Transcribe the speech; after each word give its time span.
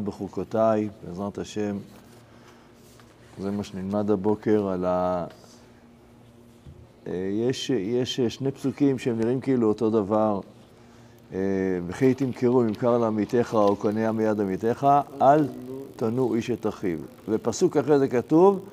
בחוקותיי, 0.00 0.88
בעזרת 1.04 1.38
השם, 1.38 1.76
זה 3.38 3.50
מה 3.50 3.64
שנלמד 3.64 4.10
הבוקר 4.10 4.68
על 4.68 4.84
ה... 4.84 5.26
יש, 7.32 7.70
יש 7.70 8.20
שני 8.20 8.50
פסוקים 8.50 8.98
שהם 8.98 9.18
נראים 9.18 9.40
כאילו 9.40 9.68
אותו 9.68 9.90
דבר, 9.90 10.40
וכי 11.86 12.14
תמכרו 12.14 12.62
ממכר 12.62 12.98
לעמיתך 12.98 13.54
או 13.54 13.76
קונה 13.76 14.12
מיד 14.12 14.40
עמיתך, 14.40 14.86
אל 15.22 15.48
תנו 15.96 16.34
איש 16.34 16.50
את 16.50 16.66
אחיו. 16.66 16.98
ופסוק 17.28 17.76
אחרי 17.76 17.98
זה 17.98 18.08
כתוב, 18.08 18.64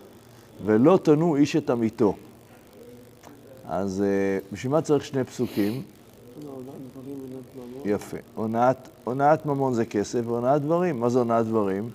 ולא 0.66 1.00
תנו 1.04 1.36
איש 1.36 1.56
את 1.56 1.70
עמיתו. 1.70 2.16
אז 3.66 4.04
בשביל 4.52 4.72
מה 4.72 4.82
צריך 4.82 5.06
שני 5.06 5.24
פסוקים? 5.24 5.82
יפה. 7.86 8.18
הונאת 9.04 9.46
ממון 9.46 9.74
זה 9.74 9.86
כסף, 9.86 10.22
והונאת 10.26 10.62
דברים. 10.62 11.00
מה 11.00 11.10
זה 11.10 11.20
הונאת 11.20 11.46
דברים? 11.46 11.90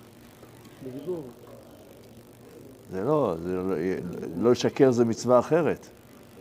זה 2.92 3.04
לא, 3.04 3.34
זה 3.42 3.56
לא, 3.56 3.74
לא 4.36 4.50
לשקר 4.50 4.90
זה 4.90 5.04
מצווה 5.04 5.38
אחרת. 5.38 5.86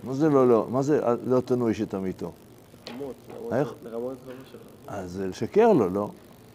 מה 0.03 0.13
זה 0.13 0.29
לא, 0.29 0.49
לא? 0.49 0.67
מה 0.69 0.81
זה 0.81 1.01
לא 1.25 1.41
תנו 1.41 1.67
איש 1.67 1.81
את 1.81 1.93
עמיתו? 1.93 2.31
לרמות, 2.87 3.15
איך? 3.51 3.73
לרמות 3.83 4.17
שלך. 4.51 4.61
אז 4.87 5.11
זה 5.11 5.27
לשקר 5.27 5.73
לו, 5.73 5.89
לא? 5.89 6.09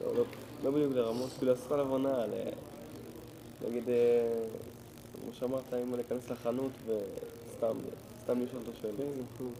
לא, 0.04 0.15
לא, 0.16 0.24
לא 0.65 0.70
בדיוק 0.70 0.92
לרמות, 0.92 1.30
כאילו 1.38 1.52
עשרה 1.52 1.76
לבונה. 1.76 2.15
נגיד, 3.68 3.88
אה, 3.88 3.95
כמו 5.15 5.32
שאמרת, 5.32 5.74
אם 5.82 5.95
להיכנס 5.95 6.30
לחנות 6.30 6.70
וסתם, 6.87 7.76
סתם 8.24 8.40
לשאול 8.40 8.62
אותו 8.66 8.73
שאלות. 8.82 9.51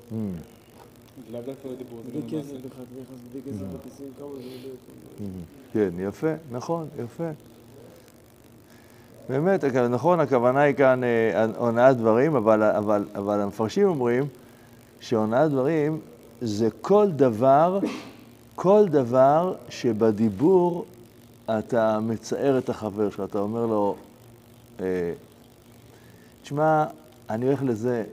לאו 1.33 1.41
דווקא 1.41 1.69
דיבור, 1.79 2.01
זה 2.05 2.11
בלי 2.13 2.23
כסף. 2.23 2.53
בכלל, 2.53 2.85
בלי 3.33 3.41
כסף 3.43 3.63
בכיסים, 3.63 4.07
כמה 4.19 4.29
זה 4.29 4.35
עולה. 4.35 5.31
כן, 5.73 5.91
יפה, 6.01 6.33
נכון, 6.51 6.89
יפה. 7.05 7.31
באמת, 9.29 9.65
נכון, 9.65 10.21
הכוונה 10.21 10.61
היא 10.61 10.75
כאן 10.75 11.05
אה, 11.05 11.47
הונאת 11.57 11.97
דברים, 11.97 12.37
אבל, 12.37 12.63
אבל, 12.63 13.05
אבל 13.15 13.41
המפרשים 13.41 13.89
אומרים 13.89 14.25
שהונאת 15.01 15.51
דברים 15.51 16.01
זה 16.41 16.69
כל 16.81 17.11
דבר, 17.11 17.79
כל 18.55 18.89
דבר 18.89 19.55
שבדיבור 19.69 20.85
אתה 21.59 22.01
מצער 22.01 22.59
את 22.59 22.69
החבר 22.69 23.11
שלך, 23.11 23.23
אתה 23.31 23.39
אומר 23.39 23.67
לו, 23.67 23.97
אה, 24.81 25.13
תשמע, 26.43 26.85
אני 27.31 27.47
הולך 27.47 27.63
לזה, 27.63 28.05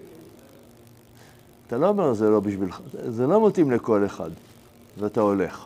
אתה 1.67 1.77
לא 1.77 1.87
אומר 1.87 2.13
זה 2.13 2.29
לא 2.29 2.39
בשבילך, 2.39 2.79
זה 3.07 3.27
לא 3.27 3.47
מתאים 3.47 3.71
לכל 3.71 4.05
אחד, 4.05 4.29
ואתה 4.97 5.21
הולך. 5.21 5.65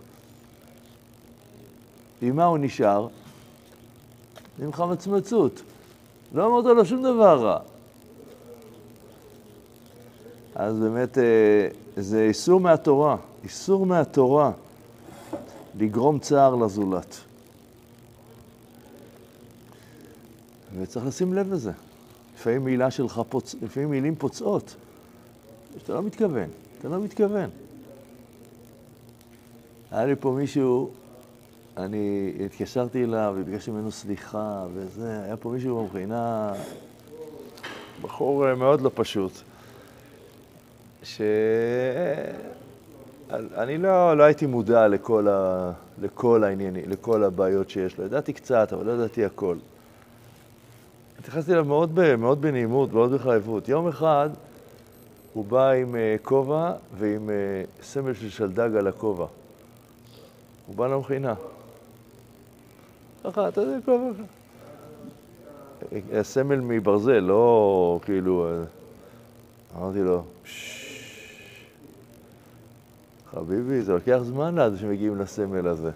עם 2.22 2.36
מה 2.36 2.46
הוא 2.46 2.58
נשאר? 2.58 3.08
עם 4.62 4.74
חמצמצות. 4.74 5.62
לא 6.34 6.48
אמרת 6.48 6.66
לו 6.66 6.86
שום 6.86 7.04
דבר 7.04 7.44
רע. 7.44 7.60
אז 10.56 10.80
באמת 10.80 11.18
אה, 11.18 11.68
זה 11.98 12.22
איסור 12.22 12.60
מהתורה, 12.60 13.16
איסור 13.44 13.86
מהתורה 13.86 14.52
לגרום 15.76 16.20
צער 16.20 16.56
לזולת. 16.56 17.18
וצריך 20.78 21.06
לשים 21.06 21.34
לב 21.34 21.54
לזה. 21.54 21.72
לפעמים 22.36 22.66
מילה 22.66 22.92
שלך 22.92 23.22
פוצ... 23.30 23.56
לפעמים 23.62 23.90
מילים 23.90 24.16
פוצעות. 24.16 24.76
שאתה 25.78 25.94
לא 25.94 26.04
מתכוון, 26.04 26.50
אתה 26.80 26.88
לא 26.88 27.00
מתכוון. 27.00 27.50
היה 29.92 30.06
לי 30.06 30.16
פה 30.16 30.32
מישהו, 30.32 30.90
אני 31.78 32.34
התקשרתי 32.46 33.04
אליו 33.04 33.36
וביקשתי 33.38 33.72
ממנו 33.72 33.92
סליחה 33.92 34.66
וזה, 34.74 35.22
היה 35.24 35.38
פה 35.38 35.50
מישהו 35.50 35.84
במכינה, 35.84 36.54
בחור 38.02 38.50
אה, 38.50 38.56
מאוד 38.56 38.82
לא 38.82 38.92
פשוט, 38.96 39.32
שאני 41.04 41.28
לא, 43.78 44.18
לא 44.18 44.24
הייתי 44.24 44.46
מודע 44.46 44.88
לכל, 44.88 45.28
ה... 45.28 45.72
לכל 46.02 46.44
העניינים, 46.44 46.90
לכל 46.90 47.24
הבעיות 47.24 47.70
שיש 47.70 47.98
לו. 47.98 48.06
ידעתי 48.06 48.34
קצת, 48.34 48.74
אבל 48.74 48.86
לא 48.86 48.92
ידעתי 48.92 49.26
הכל. 49.26 49.56
התייחסתי 51.20 51.52
אליו 51.52 51.66
מאוד. 51.66 52.16
מאוד 52.18 52.42
בנעימות, 52.42 52.94
מאוד 52.94 53.12
בחייבות. 53.12 53.70
יום 53.70 53.88
אחד 53.88 54.30
הוא 55.34 55.46
בא 55.46 55.72
עם 55.72 55.96
אה, 55.96 56.16
כובע 56.22 56.74
ועם 56.98 57.30
אה, 57.30 57.36
סמל 57.82 58.14
של 58.14 58.30
שלדג 58.30 58.76
על 58.76 58.88
הכובע. 58.88 59.26
הוא 60.68 60.76
בא 60.76 60.88
למכינה. 60.88 61.34
ככה, 63.24 63.48
אתה 63.48 63.62
יודע, 63.62 63.78
כובע. 63.86 64.24
אה, 66.14 66.24
סמל 66.24 66.60
מברזל, 66.60 67.20
לא 67.20 68.00
כאילו... 68.04 68.48
אמרתי 69.78 70.00
לו, 70.00 70.24
"ששש, 70.46 71.66
חביבי, 73.32 73.82
זה 73.82 73.94
לוקח 73.94 74.20
זמן 74.24 74.60
עד 74.60 74.78
שמגיעים 74.78 75.22
לסמל 75.22 75.68
הזה. 75.68 75.92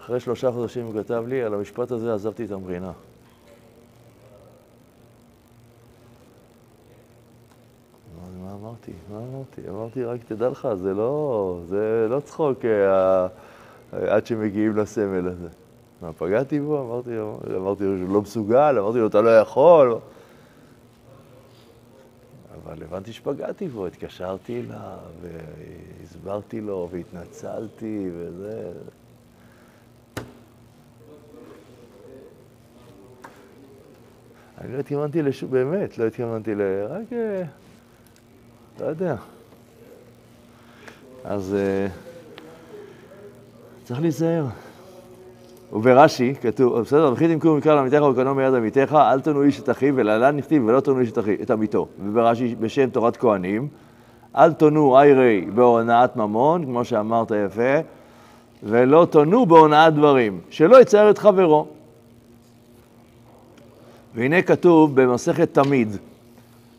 אחרי 0.00 0.20
שלושה 0.20 0.52
חודשים 0.52 0.86
הוא 0.86 1.02
כתב 1.02 1.24
לי, 1.26 1.42
על 1.42 1.54
המשפט 1.54 1.90
הזה 1.90 2.14
עזבתי 2.14 2.44
את 2.44 2.50
המכינה. 2.50 2.92
אמרתי, 8.82 8.92
מה 9.10 9.18
אמרתי? 9.18 9.60
אמרתי? 9.68 10.04
רק 10.04 10.20
תדע 10.28 10.48
לך, 10.48 10.68
זה 10.74 10.94
לא, 10.94 11.60
זה 11.68 12.06
לא 12.10 12.20
צחוק 12.20 12.64
אה, 12.64 13.26
עד 13.92 14.26
שמגיעים 14.26 14.76
לסמל 14.76 15.28
הזה. 15.28 15.48
מה, 16.02 16.12
פגעתי 16.12 16.60
בו? 16.60 16.80
אמרתי 16.80 17.10
אמרתי 17.56 17.84
לו 17.84 17.98
שהוא 17.98 18.14
לא 18.14 18.22
מסוגל, 18.22 18.78
אמרתי 18.78 18.98
לו, 18.98 19.06
אתה 19.06 19.20
לא 19.20 19.38
יכול. 19.38 19.98
אבל 22.64 22.82
הבנתי 22.82 23.12
שפגעתי 23.12 23.68
בו, 23.68 23.86
התקשרתי 23.86 24.60
אליו, 24.60 24.98
והסברתי 25.22 26.60
לו, 26.60 26.88
והתנצלתי, 26.90 28.10
וזה... 28.16 28.72
אני 34.60 34.72
לא 34.72 34.78
התכוונתי 34.78 35.22
לשום, 35.22 35.50
באמת, 35.50 35.98
לא 35.98 36.06
התכוונתי 36.06 36.54
ל... 36.54 36.60
רק... 36.88 37.06
לא 38.82 38.86
יודע. 38.86 39.14
אז 41.24 41.54
אה, 41.54 41.86
צריך 43.84 44.00
להיזהר. 44.00 44.44
וברש"י 45.72 46.34
כתוב, 46.40 46.80
בסדר, 46.80 47.12
וכי 47.12 47.28
תמכרו 47.28 47.56
מקרא 47.56 47.74
לעמיתך 47.74 48.02
וקנו 48.12 48.34
מיד 48.34 48.54
עמיתך, 48.54 48.98
אל 49.12 49.20
תנו 49.20 49.42
איש 49.42 49.60
את 49.60 49.70
אחיו, 49.70 49.96
ולהלן 49.96 50.36
נכתיב, 50.36 50.64
ולא 50.66 50.80
תנו 50.80 51.00
איש 51.00 51.12
את, 51.42 51.50
עמיתו. 51.50 51.86
וברש"י, 52.04 52.54
בשם 52.54 52.90
תורת 52.90 53.16
כהנים, 53.16 53.68
אל 54.36 54.52
תונו 54.52 54.98
איירי 54.98 55.46
בהונאת 55.54 56.16
ממון, 56.16 56.64
כמו 56.64 56.84
שאמרת 56.84 57.32
יפה, 57.46 57.80
ולא 58.62 59.06
תונו 59.10 59.46
בהונאת 59.46 59.94
דברים, 59.94 60.40
שלא 60.50 60.80
יצייר 60.80 61.10
את 61.10 61.18
חברו. 61.18 61.66
והנה 64.14 64.42
כתוב 64.42 65.00
במסכת 65.00 65.54
תמיד, 65.54 65.96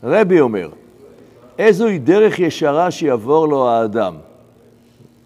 רבי 0.03 0.39
אומר, 0.39 0.69
איזוהי 1.59 1.99
דרך 1.99 2.39
ישרה 2.39 2.91
שיעבור 2.91 3.47
לו 3.47 3.69
האדם. 3.69 4.15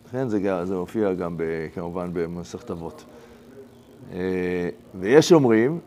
לכן 0.10 0.28
זה, 0.28 0.66
זה 0.66 0.76
מופיע 0.76 1.14
גם 1.14 1.38
ב, 1.38 1.44
כמובן 1.76 2.10
במסכת 2.14 2.72
אבות. 2.72 3.04
אה, 4.14 4.20
ויש 5.00 5.32
אומרים, 5.34 5.80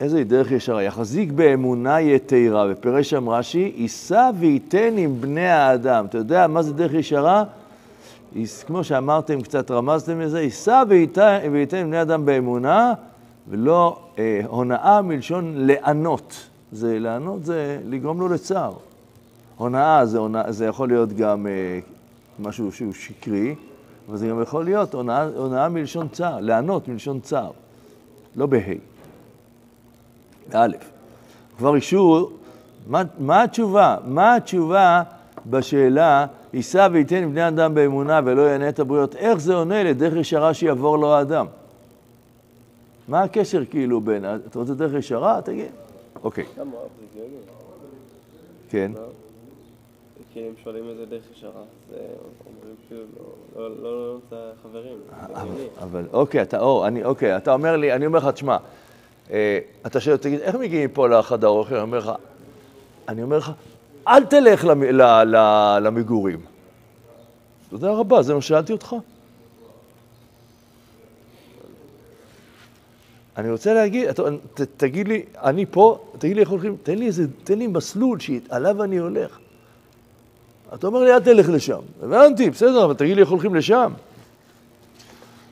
איזוהי 0.00 0.24
דרך 0.24 0.50
ישרה, 0.50 0.82
יחזיק 0.82 1.30
באמונה 1.32 2.00
יתרה, 2.00 2.66
ופירש 2.70 3.10
שם 3.10 3.28
רש"י, 3.28 3.72
יישא 3.76 4.30
וייתן 4.38 4.94
עם 4.98 5.20
בני 5.20 5.48
האדם. 5.48 6.04
אתה 6.06 6.18
יודע 6.18 6.46
מה 6.46 6.62
זה 6.62 6.72
דרך 6.72 6.94
ישרה? 6.94 7.44
יש- 8.36 8.64
כמו 8.64 8.84
שאמרתם, 8.84 9.40
קצת 9.42 9.70
רמזתם 9.70 10.20
לזה, 10.20 10.40
יישא 10.42 10.82
וייתן 10.88 11.38
עם 11.44 11.52
בני 11.86 12.02
אדם 12.02 12.26
באמונה, 12.26 12.92
ולא 13.48 13.98
אה, 14.18 14.40
הונאה 14.46 15.02
מלשון 15.02 15.52
לענות. 15.56 16.48
זה 16.74 16.98
לענות 16.98 17.44
זה 17.44 17.80
לגרום 17.88 18.20
לו 18.20 18.28
לצער. 18.28 18.72
הונאה 19.56 20.06
זה, 20.06 20.18
הונאה, 20.18 20.52
זה 20.52 20.66
יכול 20.66 20.88
להיות 20.88 21.12
גם 21.12 21.46
אה, 21.46 21.78
משהו 22.38 22.72
שהוא 22.72 22.92
שקרי, 22.92 23.54
אבל 24.08 24.16
זה 24.16 24.28
גם 24.28 24.42
יכול 24.42 24.64
להיות 24.64 24.94
הונאה, 24.94 25.22
הונאה 25.22 25.68
מלשון 25.68 26.08
צער, 26.08 26.40
לענות 26.40 26.88
מלשון 26.88 27.20
צער, 27.20 27.50
לא 28.36 28.46
בה', 28.46 28.58
באלף. 30.50 30.90
כבר 31.58 31.74
אישור, 31.74 32.30
מה, 32.86 33.02
מה 33.18 33.42
התשובה? 33.42 33.96
מה 34.06 34.34
התשובה 34.34 35.02
בשאלה, 35.46 36.26
יישא 36.52 36.88
וייתן 36.92 37.30
בני 37.30 37.48
אדם 37.48 37.74
באמונה 37.74 38.20
ולא 38.24 38.42
יענה 38.42 38.68
את 38.68 38.78
הבריות? 38.78 39.16
איך 39.16 39.38
זה 39.38 39.54
עונה 39.54 39.82
לדרך 39.82 40.16
ישרה 40.16 40.54
שיעבור 40.54 40.98
לו 40.98 41.14
האדם? 41.14 41.46
מה 43.08 43.22
הקשר 43.22 43.64
כאילו 43.64 44.00
בין, 44.00 44.24
אתה 44.24 44.58
רוצה 44.58 44.74
דרך 44.74 44.92
ישרה? 44.94 45.40
תגיד. 45.42 45.83
אוקיי, 46.24 46.44
למה 46.58 46.70
אב 46.76 46.88
זה 46.98 47.20
הגיוני? 47.20 47.36
כן. 48.68 48.92
כאילו, 50.32 50.48
אם 50.48 50.54
שואלים 50.64 50.88
איזה 50.88 51.06
דרך 51.06 51.22
ישרה, 51.36 51.50
אז 51.50 51.94
אה, 51.94 51.98
אומרים 52.46 52.74
כאילו, 52.88 53.02
לא- 53.56 53.70
לא 53.70 53.82
לא 53.82 54.06
לא 54.08 54.14
נמצא 54.14 54.36
חברים. 54.62 54.96
זה 55.08 55.40
הגיוני. 55.40 55.66
אבל 55.82 56.04
אוקיי, 56.12 56.42
אתה, 56.42 56.60
או, 56.60 56.86
אני, 56.86 57.04
אוקיי, 57.04 57.36
אתה 57.36 57.52
אומר 57.52 57.76
לי, 57.76 57.92
אני 57.92 58.06
אומר 58.06 58.18
לך, 58.18 58.28
תשמע, 58.28 58.56
אה, 59.30 59.58
אתה 59.86 60.00
שואל, 60.00 60.16
תגיד, 60.16 60.40
איך 60.40 60.54
מגיעים 60.54 60.90
פה 60.90 61.08
לחדר 61.08 61.48
אוכל? 61.48 61.74
אני 61.74 61.82
אומר 61.82 61.98
לך, 61.98 62.12
אני 63.08 63.22
אומר 63.22 63.38
לך, 63.38 63.52
אל 64.08 64.24
תלך 64.24 64.64
למגורים. 65.80 66.40
תודה 67.70 67.92
רבה, 67.92 68.22
זה 68.22 68.34
מה 68.34 68.40
ששאלתי 68.42 68.72
אותך. 68.72 68.96
אני 73.38 73.50
רוצה 73.50 73.74
להגיד, 73.74 74.12
ת, 74.12 74.60
תגיד 74.76 75.08
לי, 75.08 75.22
אני 75.42 75.66
פה, 75.70 75.98
תגיד 76.18 76.36
לי 76.36 76.42
איך 76.42 76.50
הולכים, 76.50 76.76
תן 76.82 76.98
לי 76.98 77.06
איזה, 77.06 77.26
תן 77.44 77.58
לי 77.58 77.66
מסלול 77.66 78.18
שעליו 78.20 78.82
אני 78.82 78.96
הולך. 78.96 79.38
אתה 80.74 80.86
אומר 80.86 81.04
לי, 81.04 81.12
אל 81.12 81.20
תלך 81.20 81.48
לשם. 81.48 81.80
הבנתי, 82.02 82.50
בסדר, 82.50 82.84
אבל 82.84 82.94
תגיד 82.94 83.16
לי 83.16 83.22
איך 83.22 83.30
הולכים 83.30 83.54
לשם. 83.54 83.92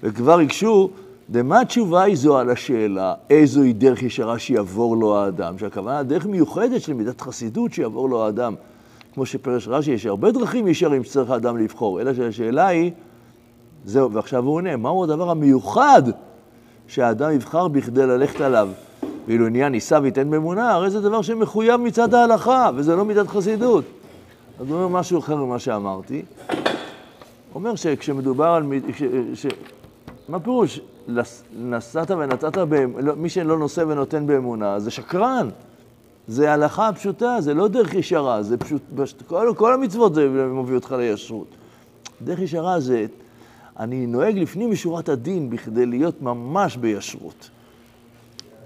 וכבר 0.02 0.40
הקשו, 0.40 0.90
דמה 1.31 1.61
התשובה 1.61 2.02
היא 2.02 2.17
זו 2.17 2.38
על 2.38 2.50
השאלה, 2.50 3.14
איזוהי 3.31 3.73
דרך 3.73 4.02
ישרה 4.02 4.38
שיעבור 4.38 4.96
לו 4.96 5.19
האדם, 5.19 5.58
שהכוונה 5.58 6.02
דרך 6.02 6.26
מיוחדת 6.26 6.82
של 6.82 6.93
מידת 6.93 7.20
חסידות 7.20 7.73
שיעבור 7.73 8.08
לו 8.08 8.25
האדם. 8.25 8.55
כמו 9.14 9.26
שפרש 9.26 9.69
רש"י, 9.69 9.90
יש 9.90 10.06
הרבה 10.06 10.32
דרכים 10.32 10.69
ישרים 10.69 11.05
שצריך 11.05 11.31
האדם 11.31 11.56
לבחור, 11.56 12.00
אלא 12.00 12.14
שהשאלה 12.14 12.67
היא, 12.67 12.93
זהו, 13.85 14.12
ועכשיו 14.12 14.44
הוא 14.44 14.55
עונה, 14.55 14.76
מהו 14.76 15.05
הדבר 15.05 15.31
המיוחד 15.31 16.02
שהאדם 16.87 17.31
יבחר 17.31 17.69
בכדי 17.69 18.06
ללכת 18.06 18.40
עליו? 18.40 18.69
ואילו 19.26 19.46
עניין 19.46 19.75
יישא 19.75 19.99
וייתן 20.02 20.31
באמונה, 20.31 20.70
הרי 20.70 20.90
זה 20.90 21.00
דבר 21.00 21.23
שמחויב 21.23 21.76
מצד 21.76 22.14
ההלכה, 22.14 22.70
וזה 22.75 22.96
לא 22.96 23.05
מידת 23.05 23.29
חסידות. 23.29 23.84
אז 24.61 24.70
הוא 24.70 24.76
אומר 24.76 24.88
משהו 24.88 25.19
אחר 25.19 25.37
ממה 25.37 25.58
שאמרתי. 25.58 26.23
אומר 27.55 27.75
שכשמדובר 27.75 28.46
על... 28.46 28.64
ש... 28.96 29.02
ש... 29.34 29.46
מה 30.29 30.40
פירוש? 30.40 30.81
נשאת 31.58 32.11
ונתת, 32.11 32.58
באמ... 32.58 32.99
לא, 32.99 33.17
מי 33.17 33.28
שלא 33.28 33.58
נושא 33.58 33.81
ונותן 33.81 34.26
באמונה, 34.26 34.81
זה 34.81 34.90
שקרן. 34.90 35.49
זה 36.28 36.52
הלכה 36.52 36.90
פשוטה, 36.93 37.37
זה 37.40 37.55
לא 37.55 37.69
דרך 37.69 37.94
ישרה, 37.94 38.43
זה. 38.43 38.56
פשוט 38.56 38.82
כל, 39.26 39.52
כל 39.56 39.75
המצוות 39.75 40.14
זה 40.14 40.28
מביא 40.28 40.75
אותך 40.75 40.93
לישרות. 40.99 41.46
דרך 42.23 42.40
ישרה 42.40 42.81
זה... 42.81 43.06
אני 43.79 44.07
נוהג 44.07 44.39
לפנים 44.39 44.71
משורת 44.71 45.09
הדין 45.09 45.51
בכדי 45.51 45.87
להיות 45.87 46.23
ממש 46.23 46.77
בישרות. 46.77 47.51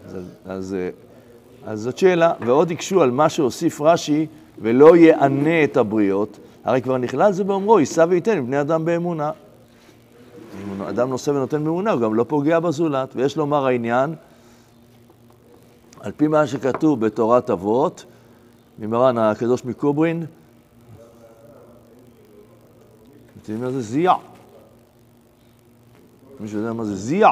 אז, 0.08 0.16
אז, 0.44 0.76
אז 1.64 1.80
זאת 1.80 1.98
שאלה, 1.98 2.32
ועוד 2.40 2.70
הקשו 2.70 3.02
על 3.02 3.10
מה 3.10 3.28
שהוסיף 3.28 3.80
רש"י, 3.80 4.26
ולא 4.58 4.96
יענה 4.96 5.64
את 5.64 5.76
הבריות, 5.76 6.38
הרי 6.64 6.82
כבר 6.82 6.98
נכלל 6.98 7.32
זה 7.32 7.44
באומרו, 7.44 7.78
יישא 7.78 8.06
וייתן 8.08 8.38
לבני 8.38 8.60
אדם 8.60 8.84
באמונה. 8.84 9.30
אם 10.64 10.82
אדם 10.82 11.10
נושא 11.10 11.30
ונותן 11.30 11.64
באמונה, 11.64 11.90
הוא 11.90 12.00
גם 12.00 12.14
לא 12.14 12.24
פוגע 12.28 12.60
בזולת, 12.60 13.16
ויש 13.16 13.36
לומר 13.36 13.66
העניין, 13.66 14.14
על 16.00 16.12
פי 16.16 16.26
מה 16.26 16.46
שכתוב 16.46 17.06
בתורת 17.06 17.50
אבות, 17.50 18.04
ממרן 18.78 19.18
הקדוש 19.18 19.64
מקוברין, 19.64 20.26
אתם 23.42 23.52
יודעים 23.52 23.60
מה 23.60 23.70
זה 23.70 23.80
זיע? 23.80 24.12
מישהו 26.40 26.58
יודע 26.58 26.72
מה 26.72 26.84
זה 26.84 26.96
זיע? 26.96 27.30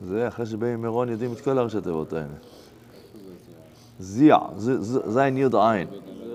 זה 0.00 0.28
אחרי 0.28 0.46
שבאים 0.46 0.82
מירון 0.82 1.08
יודעים 1.08 1.32
את 1.32 1.40
כל 1.40 1.58
הראשי 1.58 1.78
התיבות 1.78 2.12
האלה. 2.12 2.26
זיע, 3.98 4.38
זין 5.06 5.36
יוד 5.36 5.54
עין. 5.54 5.88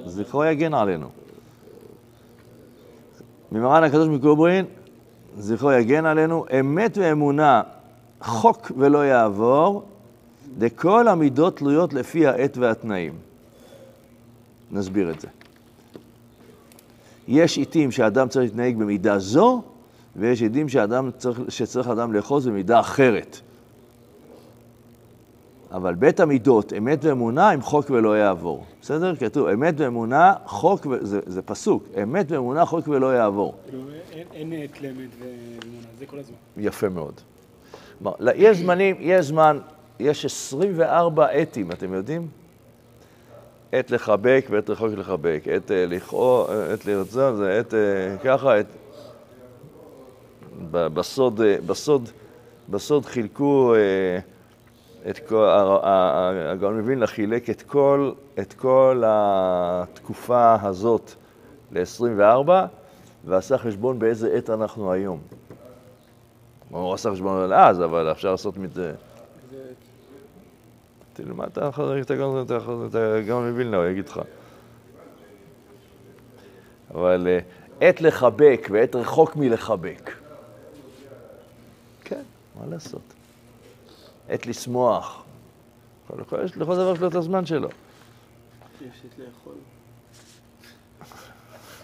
זכרו 0.06 0.46
יגן 0.46 0.74
עלינו. 0.74 1.08
ממרן 3.52 3.84
הקדוש 3.84 4.08
מקוברין, 4.08 4.66
זכרו 5.38 5.72
יגן 5.72 6.06
עלינו, 6.06 6.46
אמת 6.60 6.98
ואמונה, 6.98 7.62
חוק 8.22 8.72
ולא 8.78 9.06
יעבור, 9.06 9.84
דכל 10.58 11.08
המידות 11.08 11.58
תלויות 11.58 11.94
לפי 11.94 12.28
העת 12.28 12.58
והתנאים. 12.58 13.14
נסביר 14.72 15.12
את 15.12 15.20
זה. 15.20 15.28
יש 17.30 17.58
עיתים 17.58 17.92
שאדם 17.92 18.28
צריך 18.30 18.46
להתנהג 18.46 18.78
במידה 18.78 19.20
זו, 19.20 19.62
ויש 20.16 20.44
עדים 20.44 20.70
שאדם 20.70 21.10
צריך, 21.18 21.42
שצריך 21.50 21.88
אדם 21.88 22.14
לאחוז 22.14 22.48
במידה 22.48 22.80
אחרת. 22.80 23.40
אבל 25.72 25.96
בית 25.96 26.20
המידות, 26.20 26.74
אמת 26.78 27.00
ואמונה, 27.06 27.50
עם 27.50 27.62
חוק 27.62 27.90
ולא 27.90 28.18
יעבור. 28.18 28.66
בסדר? 28.82 29.16
כתוב, 29.16 29.48
אמת 29.48 29.74
ואמונה, 29.78 30.34
חוק, 30.46 30.86
ו... 30.86 30.96
זה, 31.02 31.20
זה 31.26 31.42
פסוק, 31.42 31.84
אמת 32.04 32.32
ואמונה, 32.32 32.66
חוק 32.66 32.88
ולא 32.88 33.16
יעבור. 33.16 33.56
כאילו, 33.70 33.84
אין- 34.34 34.54
עת 34.54 34.82
לאמת 34.82 35.10
ואמונה, 35.20 35.88
זה 36.00 36.06
כל 36.06 36.20
הזמן. 36.20 36.36
יפה 36.58 36.90
מאוד. 36.90 37.14
יש 38.36 38.58
זמנים, 38.58 38.96
יש 39.00 39.26
זמן, 39.26 39.60
יש 40.00 40.26
24 40.26 41.26
עתים, 41.28 41.72
אתם 41.72 41.94
יודעים? 41.94 42.28
עת 43.72 43.92
לחבק 43.92 44.46
ועת 44.50 44.70
רחוק 44.70 44.90
לחבק, 44.98 45.44
עת 45.46 45.72
אה, 45.72 45.86
לכאוב, 45.86 46.50
אה, 46.50 46.74
עת 46.74 46.86
לרצון, 46.86 47.36
זה 47.36 47.60
עת 47.60 47.74
אה, 47.74 48.18
ככה, 48.24 48.56
עת... 48.56 48.66
בסוד, 50.72 51.42
אה, 51.42 51.56
בסוד, 51.66 52.10
בסוד 52.70 53.06
חילקו 53.06 53.76
אה, 53.76 54.20
את 55.10 55.20
כל, 55.20 55.48
הגאון 55.84 56.80
מווילנה 56.80 57.08
חילק 57.08 57.50
את 57.50 57.62
כל, 57.62 58.12
את 58.40 58.54
כל 58.54 59.04
התקופה 59.06 60.56
הזאת 60.62 61.12
ל-24, 61.72 62.50
ועשה 63.26 63.58
חשבון 63.58 64.00
באיזה 64.00 64.34
עת 64.34 64.50
אנחנו 64.50 64.92
היום. 64.92 65.20
הוא 66.70 66.94
עשה 66.94 67.12
חשבון 67.12 67.42
על 67.42 67.54
אז, 67.54 67.84
אבל 67.84 68.12
אפשר 68.12 68.32
לעשות 68.32 68.58
מזה... 68.58 68.94
תלמד 71.24 71.48
את 71.48 71.58
החזק, 71.58 71.96
את 72.02 72.12
הגאון 72.12 72.46
את 72.46 72.52
החזק, 72.52 72.90
את 72.90 72.96
הגאון 72.96 73.50
מווילנה, 73.50 73.78
הוא 73.78 73.86
יגיד 73.86 74.10
לך. 74.10 74.22
אבל 76.92 77.28
אה, 77.28 77.40
עת 77.82 78.02
לחבק 78.02 78.68
ועת 78.72 78.96
רחוק 78.96 79.36
מלחבק. 79.36 80.12
כן, 82.04 82.22
מה 82.60 82.66
לעשות? 82.66 83.02
עת 84.30 84.46
לשמוח. 84.46 85.24
יש 86.44 86.58
לכל 86.58 86.76
דבר 86.76 86.94
יש 86.94 87.00
לו 87.00 87.08
את 87.08 87.16
הזמן 87.16 87.46
שלו. 87.46 87.70
יש 88.82 89.02
את 89.06 89.20
לאכול. 89.20 89.56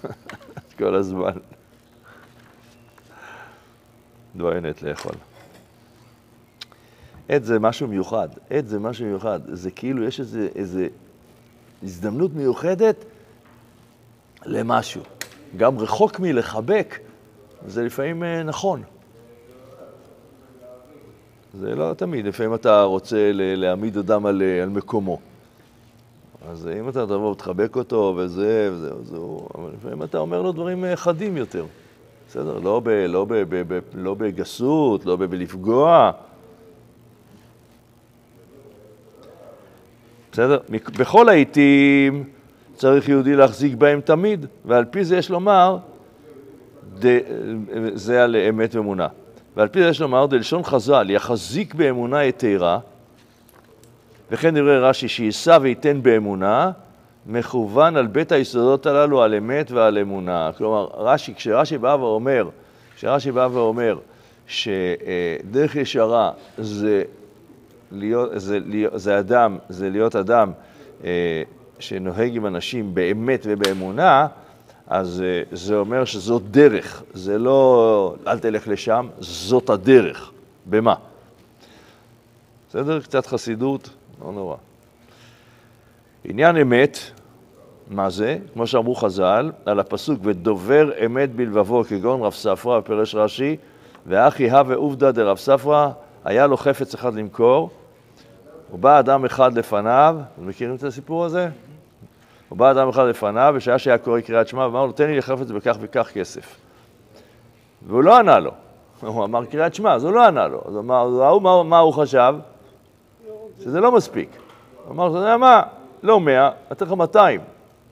כל 0.77 0.95
הזמן. 0.95 1.37
אין 4.39 4.65
עת 4.65 4.81
לאכול. 4.81 5.15
עת 7.29 7.44
זה 7.44 7.59
משהו 7.59 7.87
מיוחד, 7.87 8.29
עת 8.49 8.67
זה 8.67 8.79
משהו 8.79 9.05
מיוחד. 9.05 9.39
זה 9.47 9.71
כאילו 9.71 10.03
יש 10.03 10.19
איזה, 10.19 10.47
איזה 10.55 10.87
הזדמנות 11.83 12.33
מיוחדת 12.33 13.05
למשהו. 14.45 15.01
גם 15.57 15.79
רחוק 15.79 16.19
מלחבק, 16.19 16.99
זה 17.67 17.83
לפעמים 17.83 18.23
אה, 18.23 18.44
נכון. 18.44 18.83
זה 21.59 21.75
לא 21.75 21.94
תמיד, 21.94 22.25
לפעמים 22.25 22.53
אתה 22.53 22.83
רוצה 22.83 23.31
להעמיד 23.33 23.97
אדם 23.97 24.25
על, 24.25 24.41
אה, 24.41 24.63
על 24.63 24.69
מקומו. 24.69 25.19
אז 26.49 26.69
אם 26.79 26.89
אתה 26.89 27.05
תבוא 27.05 27.31
ותחבק 27.31 27.75
אותו 27.75 28.13
וזה, 28.17 28.69
וזה, 28.71 28.91
זהו, 29.03 29.47
אבל 29.55 29.69
לפעמים 29.77 30.03
אתה 30.03 30.17
אומר 30.17 30.41
לו 30.41 30.51
דברים 30.51 30.85
אה, 30.85 30.95
חדים 30.95 31.37
יותר. 31.37 31.65
בסדר? 32.29 32.59
לא, 32.59 32.81
ב, 32.83 32.89
לא, 32.89 33.25
ב, 33.25 33.33
ב, 33.33 33.73
ב, 33.73 33.79
לא 33.94 34.13
בגסות, 34.13 35.05
לא 35.05 35.15
בלפגוע. 35.15 36.11
בסדר? 40.35 40.57
בכל 40.99 41.30
העיתים 41.30 42.23
צריך 42.73 43.09
יהודי 43.09 43.35
להחזיק 43.35 43.75
בהם 43.75 44.01
תמיד, 44.01 44.45
ועל 44.65 44.85
פי 44.85 45.06
זה 45.06 45.18
יש 45.18 45.30
לומר, 45.30 45.77
ד, 46.99 47.19
זה 47.94 48.23
על 48.23 48.35
אמת 48.35 48.75
ואמונה. 48.75 49.07
ועל 49.56 49.68
פי 49.68 49.83
זה 49.83 49.89
יש 49.89 50.01
לומר, 50.01 50.25
דלשון 50.25 50.63
חז"ל, 50.63 51.09
יחזיק 51.09 51.73
באמונה 51.73 52.23
יתרה, 52.23 52.80
וכן 54.31 54.54
נראה 54.54 54.80
רש"י, 54.80 55.07
שיישא 55.07 55.57
וייתן 55.61 56.04
באמונה, 56.04 56.71
מכוון 57.25 57.97
על 57.97 58.07
בית 58.07 58.31
היסודות 58.31 58.85
הללו, 58.85 59.21
על 59.23 59.35
אמת 59.35 59.71
ועל 59.71 59.97
אמונה. 59.97 60.49
כלומר, 60.57 60.87
רש"י, 60.97 61.33
כשרש"י 61.35 61.77
בא 61.77 61.97
ואומר, 61.99 62.49
כשרש"י 62.95 63.31
בא 63.31 63.47
ואומר 63.51 63.97
שדרך 64.47 65.75
ישרה 65.75 66.31
זה, 66.57 67.04
להיות, 67.92 68.30
זה, 68.35 68.59
זה 68.94 69.19
אדם, 69.19 69.57
זה 69.69 69.89
להיות 69.89 70.15
אדם 70.15 70.51
אה, 71.04 71.44
שנוהג 71.80 72.35
עם 72.35 72.45
אנשים 72.45 72.95
באמת 72.95 73.42
ובאמונה, 73.49 74.27
אז 74.87 75.23
אה, 75.25 75.44
זה 75.51 75.75
אומר 75.75 76.06
שזאת 76.06 76.51
דרך, 76.51 77.04
זה 77.13 77.37
לא 77.37 78.15
אל 78.27 78.39
תלך 78.39 78.68
לשם, 78.68 79.07
זאת 79.19 79.69
הדרך. 79.69 80.31
במה? 80.65 80.95
בסדר? 82.69 83.01
קצת 83.01 83.25
חסידות, 83.25 83.89
לא 84.21 84.31
נורא. 84.31 84.56
עניין 86.23 86.57
אמת, 86.57 86.97
מה 87.89 88.09
זה? 88.09 88.37
כמו 88.54 88.68
שאמרו 88.68 88.95
חז"ל, 88.95 89.51
על 89.65 89.80
הפסוק, 89.80 90.19
ודובר 90.23 91.06
אמת 91.06 91.35
בלבבו, 91.35 91.83
כגון 91.83 92.21
רב 92.21 92.33
ספרא, 92.33 92.80
ופרש 92.80 93.15
רש"י, 93.15 93.57
ואחי 94.06 94.51
הווה 94.51 94.75
עובדא 94.75 95.11
דרב 95.11 95.37
ספרא, 95.37 95.89
היה 96.25 96.47
לו 96.47 96.57
חפץ 96.57 96.94
אחד 96.94 97.13
למכור, 97.13 97.69
ובא 98.73 98.99
אדם 98.99 99.25
אחד 99.25 99.57
לפניו, 99.57 100.17
אתם 100.35 100.47
מכירים 100.47 100.75
את 100.75 100.83
הסיפור 100.83 101.25
הזה? 101.25 101.49
ובא 102.51 102.71
אדם 102.71 102.89
אחד 102.89 103.05
לפניו, 103.05 103.53
בשעה 103.57 103.79
שהיה 103.79 103.97
קורא 103.97 104.19
קריאת 104.19 104.47
שמע, 104.47 104.61
ואמר 104.61 104.85
לו, 104.85 104.91
תן 104.91 105.07
לי 105.07 105.17
לחפץ 105.17 105.51
בכך 105.51 105.77
וכך 105.79 106.11
כסף. 106.13 106.55
והוא 107.87 108.03
לא 108.03 108.17
ענה 108.17 108.39
לו. 108.39 108.51
הוא 109.01 109.23
אמר 109.23 109.45
קריאת 109.45 109.75
שמע, 109.75 109.94
אז 109.94 110.03
הוא 110.03 110.13
לא 110.13 110.27
ענה 110.27 110.47
לו. 110.47 110.61
אז 110.67 110.77
אמר, 110.77 111.23
ההוא, 111.23 111.41
מה, 111.41 111.63
מה 111.63 111.79
הוא 111.79 111.94
חשב? 111.94 112.35
שזה 113.59 113.79
לא 113.79 113.91
מספיק. 113.91 114.29
הוא 114.85 114.94
אמר, 114.94 115.09
אתה 115.09 115.17
יודע 115.17 115.37
מה? 115.37 115.63
לא 116.03 116.19
מאה, 116.19 116.49
אתן 116.71 116.85
לך 116.85 116.91
200. 116.91 117.41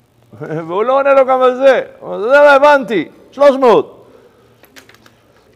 והוא 0.68 0.84
לא 0.84 1.00
עונה 1.00 1.14
לו 1.14 1.26
גם 1.26 1.42
על 1.42 1.56
זה. 1.56 1.82
הוא 2.00 2.08
אומר, 2.10 2.20
אתה 2.20 2.28
יודע 2.28 2.42
מה, 2.44 2.52
הבנתי, 2.52 3.10
300. 3.32 4.03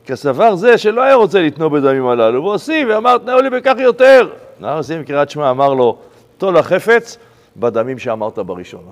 כסבר 0.07 0.55
זה 0.55 0.77
שלא 0.77 1.01
היה 1.01 1.15
רוצה 1.15 1.41
לתנוע 1.41 1.69
בדמים 1.69 2.07
הללו, 2.07 2.43
והוסיף 2.43 2.87
ואמר, 2.91 3.17
תנאו 3.17 3.41
לי 3.41 3.49
בכך 3.49 3.73
יותר. 3.79 4.29
נהר 4.59 4.77
עושים 4.77 5.03
קריאת 5.03 5.29
שמע 5.29 5.51
אמר 5.51 5.73
לו, 5.73 5.97
טול 6.37 6.57
החפץ 6.57 7.17
בדמים 7.57 7.99
שאמרת 7.99 8.39
בראשונה. 8.39 8.91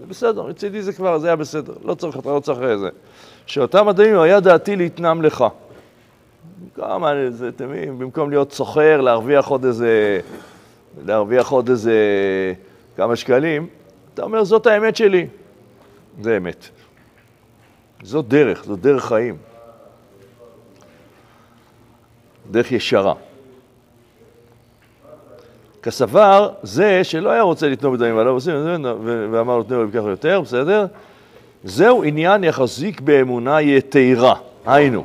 זה 0.00 0.06
בסדר, 0.06 0.46
מצידי 0.46 0.82
זה 0.82 0.92
כבר, 0.92 1.18
זה 1.18 1.26
היה 1.26 1.36
בסדר, 1.36 1.72
לא 1.84 1.94
צריך, 1.94 2.16
אתה 2.16 2.28
לא 2.28 2.40
צריך 2.40 2.58
איזה. 2.60 2.88
שאותם 3.46 3.88
הדמים 3.88 4.18
היה 4.18 4.40
דעתי 4.40 4.76
להתנם 4.76 5.22
לך. 5.22 5.44
כמה, 6.74 7.12
זה, 7.30 7.48
אתם 7.48 7.68
מבינים, 7.68 7.98
במקום 7.98 8.30
להיות 8.30 8.52
סוחר, 8.52 9.00
להרוויח 9.00 9.46
עוד 9.46 9.64
איזה, 9.64 10.20
להרוויח 11.06 11.50
עוד 11.50 11.68
איזה 11.68 11.94
כמה 12.96 13.16
שקלים, 13.16 13.66
אתה 14.14 14.22
אומר, 14.22 14.44
זאת 14.44 14.66
האמת 14.66 14.96
שלי. 14.96 15.26
זה 16.22 16.36
אמת. 16.36 16.68
זאת 18.02 18.28
דרך, 18.28 18.64
זאת 18.64 18.80
דרך 18.80 19.04
חיים. 19.04 19.36
דרך 22.50 22.72
ישרה. 22.72 23.14
כסבר 25.82 26.50
זה 26.62 27.04
שלא 27.04 27.30
היה 27.30 27.42
רוצה 27.42 27.68
לתנום 27.68 27.94
בדמים 27.94 28.18
עליו, 28.18 28.38
ואמר 29.30 29.56
לו 29.56 29.62
תנו 29.62 29.82
לו 29.82 29.88
בכך 29.88 30.02
יותר, 30.06 30.40
בסדר? 30.40 30.86
זהו 31.64 32.02
עניין 32.02 32.44
יחזיק 32.44 33.00
באמונה 33.00 33.62
יתרה, 33.62 34.34
היינו, 34.66 35.04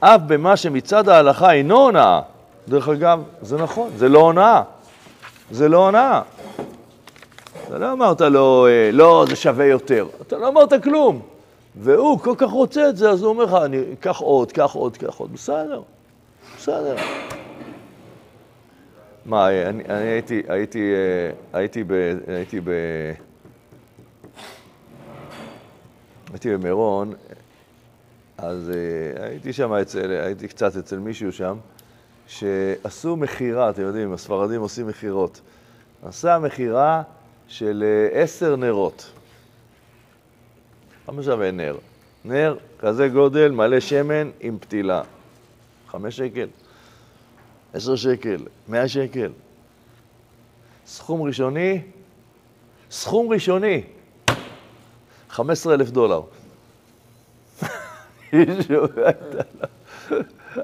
אף 0.00 0.20
במה 0.26 0.56
שמצד 0.56 1.08
ההלכה 1.08 1.52
אינו 1.52 1.76
הונאה. 1.76 2.20
דרך 2.68 2.88
אגב, 2.88 3.22
זה 3.42 3.56
נכון, 3.56 3.90
זה 3.96 4.08
לא 4.08 4.18
הונאה. 4.18 4.62
זה 5.50 5.68
לא 5.68 5.84
הונאה. 5.84 6.22
אתה 7.66 7.78
לא 7.78 7.92
אמרת 7.92 8.20
לו, 8.20 8.66
אה, 8.66 8.90
לא, 8.92 9.24
זה 9.28 9.36
שווה 9.36 9.64
יותר. 9.64 10.06
אתה 10.22 10.38
לא 10.38 10.48
אמרת 10.48 10.82
כלום. 10.82 11.20
והוא 11.76 12.18
כל 12.18 12.34
כך 12.38 12.50
רוצה 12.50 12.88
את 12.88 12.96
זה, 12.96 13.10
אז 13.10 13.22
הוא 13.22 13.30
אומר 13.30 13.44
לך, 13.44 13.54
אני 13.54 13.82
אקח 13.92 14.18
עוד, 14.18 14.52
קח 14.52 14.72
עוד, 14.72 14.96
קח 14.96 15.16
עוד. 15.16 15.32
בסדר, 15.32 15.82
בסדר. 16.60 16.96
מה, 19.26 19.68
אני, 19.68 19.84
אני 19.84 20.08
הייתי, 20.08 20.42
הייתי, 20.48 20.92
אה, 20.92 21.58
הייתי 21.58 21.84
ב... 21.84 21.92
הייתי 22.26 22.60
ב... 22.60 22.70
הייתי 26.30 26.56
במירון, 26.56 27.14
אז 28.38 28.72
uh, 28.72 29.22
הייתי 29.22 29.52
שם 29.52 29.72
אצל, 29.72 30.10
הייתי 30.10 30.48
קצת 30.48 30.76
אצל 30.76 30.98
מישהו 30.98 31.32
שם, 31.32 31.56
שעשו 32.26 33.16
מכירה, 33.16 33.70
אתם 33.70 33.82
יודעים, 33.82 34.12
הספרדים 34.12 34.60
עושים 34.60 34.86
מכירות. 34.86 35.40
עשה 36.02 36.38
מכירה 36.38 37.02
של 37.48 37.84
uh, 38.12 38.16
עשר 38.16 38.56
נרות. 38.56 39.10
כמה 41.06 41.22
שווה 41.22 41.50
נר? 41.50 41.76
נר 42.24 42.56
כזה 42.78 43.08
גודל, 43.08 43.50
מלא 43.50 43.80
שמן 43.80 44.30
עם 44.40 44.58
פתילה. 44.58 45.02
חמש 45.90 46.16
שקל, 46.16 46.48
עשר 47.74 47.96
שקל, 47.96 48.36
מאה 48.68 48.88
שקל. 48.88 49.32
סכום 50.86 51.22
ראשוני, 51.22 51.82
סכום 52.90 53.32
ראשוני, 53.32 53.82
15 55.28 55.74
אלף 55.74 55.90
דולר. 55.90 56.22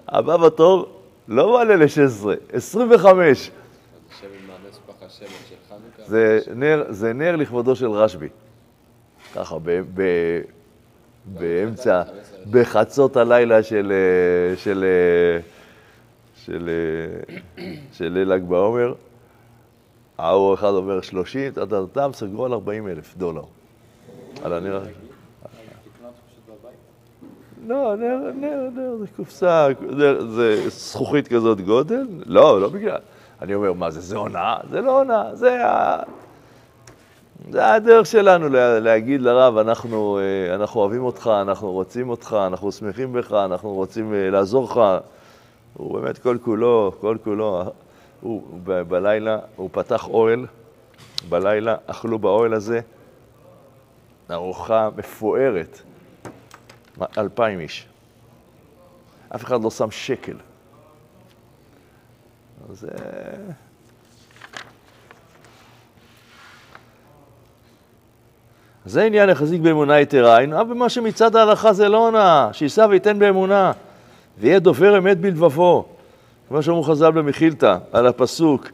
הבא 0.09 0.37
בתור 0.37 1.01
לא 1.29 1.53
מעלה 1.53 1.77
ל-16, 1.77 2.27
25. 2.53 3.51
זה 6.89 7.13
נר, 7.15 7.37
לכבודו 7.37 7.77
של 7.77 7.91
רשב"י. 7.91 8.29
ככה, 9.35 9.57
באמצע, 11.27 12.03
בחצות 12.51 13.17
הלילה 13.17 13.63
של, 13.63 13.93
של, 14.57 14.85
של, 16.35 16.71
של 17.93 18.09
ליל 18.13 18.33
ל"ג 18.33 18.43
בעומר, 18.43 18.95
ההוא 20.19 20.55
אחד 20.55 20.71
אומר 20.71 21.01
30, 21.01 21.53
טה 21.93 22.09
סגרו 22.13 22.45
על 22.45 22.53
40 22.53 22.89
אלף 22.89 23.17
דולר. 23.17 23.43
על 24.43 24.53
הנר... 24.53 24.83
לא, 27.67 27.97
נר, 27.97 28.19
נר, 28.35 28.69
נר, 28.75 28.97
זה 28.99 29.07
קופסה, 29.17 29.69
זה 30.29 30.71
זכוכית 30.71 31.29
כזאת 31.29 31.61
גודל? 31.61 32.07
לא, 32.27 32.61
לא 32.61 32.69
בגלל. 32.69 32.99
אני 33.43 33.55
אומר, 33.55 33.73
מה 33.73 33.91
זה, 33.91 34.01
זה 34.01 34.17
הונאה? 34.17 34.57
זה 34.71 34.81
לא 34.81 34.99
הונאה, 34.99 35.35
זה 35.35 35.67
ה... 35.67 36.03
זה 37.51 37.75
הדרך 37.75 38.07
שלנו 38.07 38.49
להגיד 38.81 39.21
לרב, 39.21 39.57
אנחנו, 39.57 40.19
אה, 40.19 40.55
אנחנו 40.55 40.81
אוהבים 40.81 41.05
אותך, 41.05 41.31
אנחנו 41.43 41.73
רוצים 41.73 42.09
אותך, 42.09 42.37
אנחנו 42.47 42.73
שמחים 42.73 43.13
בך, 43.13 43.33
אנחנו 43.33 43.75
רוצים 43.75 44.15
אה, 44.15 44.31
לעזור 44.31 44.65
לך. 44.65 44.81
הוא 45.75 46.01
באמת 46.01 46.19
כל 46.19 46.39
כולו, 46.43 46.93
כל 47.01 47.17
כולו, 47.25 47.63
הוא 48.21 48.43
ב- 48.65 48.83
בלילה, 48.83 49.39
הוא 49.57 49.71
פתח 49.73 50.09
אוהל, 50.09 50.47
בלילה 51.29 51.77
אכלו 51.87 52.19
באוהל 52.19 52.55
הזה 52.55 52.81
ארוחה 54.31 54.89
מפוארת, 54.97 55.81
אלפיים 57.19 57.61
איש. 57.61 57.89
אף 59.35 59.45
אחד 59.45 59.63
לא 59.63 59.71
שם 59.71 59.91
שקל. 59.91 60.37
אז... 62.71 62.87
זה 68.87 69.05
עניין 69.05 69.29
החזיק 69.29 69.61
באמונה 69.61 70.01
יתרה, 70.01 70.37
היינו, 70.37 70.61
אבל 70.61 70.75
מה 70.75 70.89
שמצד 70.89 71.37
ההלכה 71.37 71.73
זה 71.73 71.89
לא 71.89 72.07
הונאה, 72.07 72.49
שיישא 72.53 72.87
וייתן 72.91 73.19
באמונה, 73.19 73.73
ויהיה 74.39 74.59
דובר 74.59 74.99
אמת 74.99 75.21
בלבבו. 75.21 75.85
כמו 76.49 76.63
שאמרו 76.63 76.83
חז"ל 76.83 77.11
במחילתא, 77.11 77.77
על 77.93 78.07
הפסוק, 78.07 78.69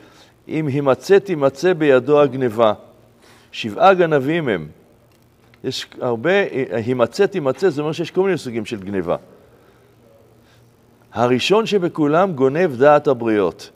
אם 0.49 0.67
הימצא 0.67 1.19
תימצא 1.19 1.73
בידו 1.73 2.21
הגניבה. 2.21 2.73
שבעה 3.53 3.95
גנבים 3.95 4.49
הם. 4.49 4.69
יש 5.65 5.87
הרבה, 6.01 6.31
הימצא 6.73 7.27
תימצא, 7.27 7.71
זה 7.71 7.81
אומר 7.81 7.93
שיש 7.93 8.11
כל 8.11 8.23
מיני 8.23 8.39
סוגים 8.39 8.65
של 8.65 8.83
גניבה. 8.83 9.17
הראשון 11.13 11.67
שבכולם 11.67 12.33
גונב 12.33 12.77
דעת 12.77 13.07
הבריות. 13.07 13.71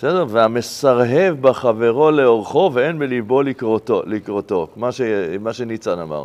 בסדר? 0.00 0.24
והמסרהב 0.28 1.40
בחברו 1.40 2.10
לאורכו 2.10 2.70
ואין 2.74 2.98
בליבו 2.98 3.42
לקרותו, 3.42 4.02
לקרותו 4.06 4.68
מה, 4.76 4.92
ש, 4.92 5.00
מה 5.40 5.52
שניצן 5.52 5.98
אמר. 5.98 6.24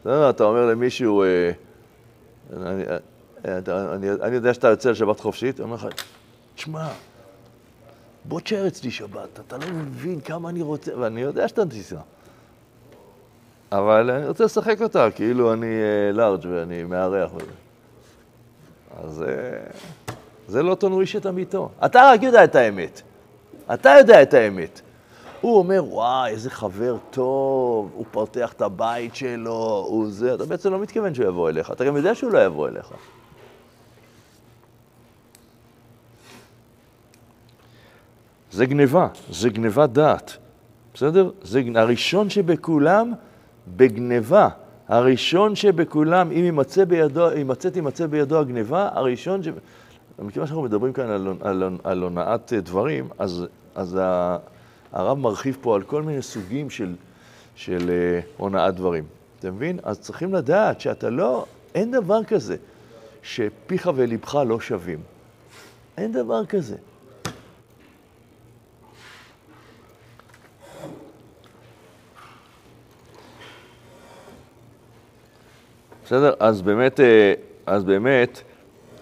בסדר? 0.00 0.30
אתה 0.30 0.44
אומר 0.44 0.66
למישהו, 0.66 1.22
אה, 1.22 1.50
אני, 2.56 2.84
אה, 3.44 3.94
אני, 3.94 4.10
אני 4.22 4.34
יודע 4.34 4.54
שאתה 4.54 4.68
יוצא 4.68 4.90
לשבת 4.90 5.20
חופשית, 5.20 5.58
הוא 5.58 5.64
אומר 5.64 5.76
לך, 5.76 5.86
תשמע, 6.54 6.88
בוא 8.24 8.40
תשאר 8.40 8.66
אצלי 8.66 8.90
שבת, 8.90 9.40
אתה 9.46 9.56
לא 9.56 9.66
מבין 9.72 10.20
כמה 10.20 10.48
אני 10.48 10.62
רוצה, 10.62 10.98
ואני 10.98 11.20
יודע 11.20 11.48
שאתה 11.48 11.66
תיסע. 11.66 12.00
אבל 13.72 14.10
אני 14.10 14.28
רוצה 14.28 14.44
לשחק 14.44 14.82
אותה, 14.82 15.10
כאילו 15.10 15.52
אני 15.52 15.66
אה, 15.66 16.12
לארג' 16.12 16.46
ואני 16.50 16.84
מארח. 16.84 17.30
אז... 19.04 19.24
זה 20.48 20.62
לא 20.62 20.74
תנויש 20.74 21.16
את 21.16 21.26
אמיתו. 21.26 21.68
אתה 21.84 22.10
רק 22.12 22.22
יודע 22.22 22.44
את 22.44 22.54
האמת. 22.54 23.02
אתה 23.74 23.90
יודע 23.98 24.22
את 24.22 24.34
האמת. 24.34 24.80
הוא 25.40 25.58
אומר, 25.58 25.84
וואי, 25.84 26.30
איזה 26.30 26.50
חבר 26.50 26.96
טוב, 27.10 27.90
הוא 27.94 28.04
פותח 28.10 28.52
את 28.52 28.62
הבית 28.62 29.16
שלו, 29.16 29.86
הוא 29.88 30.10
זה, 30.10 30.34
אתה 30.34 30.44
בעצם 30.44 30.72
לא 30.72 30.78
מתכוון 30.78 31.14
שהוא 31.14 31.26
יבוא 31.26 31.48
אליך, 31.48 31.70
אתה 31.70 31.84
גם 31.84 31.96
יודע 31.96 32.14
שהוא 32.14 32.32
לא 32.32 32.44
יבוא 32.44 32.68
אליך. 32.68 32.92
זה 38.50 38.66
גניבה, 38.66 39.08
זה 39.30 39.48
גניבת 39.48 39.90
דעת, 39.90 40.36
בסדר? 40.94 41.30
זה 41.42 41.62
הראשון 41.74 42.30
שבכולם 42.30 43.12
בגניבה. 43.76 44.48
הראשון 44.88 45.56
שבכולם, 45.56 46.30
אם 46.30 46.44
יימצא 46.44 46.84
בידו, 46.84 47.30
יימצא 47.30 47.70
תימצא 47.70 48.06
בידו 48.06 48.38
הגניבה, 48.38 48.88
הראשון 48.92 49.42
ש... 49.42 49.48
מכיוון 50.18 50.46
שאנחנו 50.46 50.62
מדברים 50.62 50.92
כאן 50.92 51.10
על, 51.10 51.28
על, 51.40 51.62
על 51.84 52.02
הונאת 52.02 52.52
דברים, 52.52 53.08
אז, 53.18 53.46
אז 53.74 53.98
הרב 54.92 55.18
מרחיב 55.18 55.58
פה 55.60 55.74
על 55.74 55.82
כל 55.82 56.02
מיני 56.02 56.22
סוגים 56.22 56.70
של, 56.70 56.94
של 57.54 57.90
אה, 57.90 58.20
הונאת 58.36 58.74
דברים. 58.74 59.04
אתה 59.38 59.50
מבין? 59.50 59.78
אז 59.82 60.00
צריכים 60.00 60.34
לדעת 60.34 60.80
שאתה 60.80 61.10
לא, 61.10 61.46
אין 61.74 61.90
דבר 61.90 62.24
כזה 62.24 62.56
שפיך 63.22 63.90
ולבך 63.94 64.34
לא 64.34 64.60
שווים. 64.60 64.98
אין 65.96 66.12
דבר 66.12 66.46
כזה. 66.46 66.76
בסדר? 76.04 76.34
אז 76.40 76.62
באמת, 76.62 77.00
אה, 77.00 77.34
אז 77.66 77.84
באמת, 77.84 78.42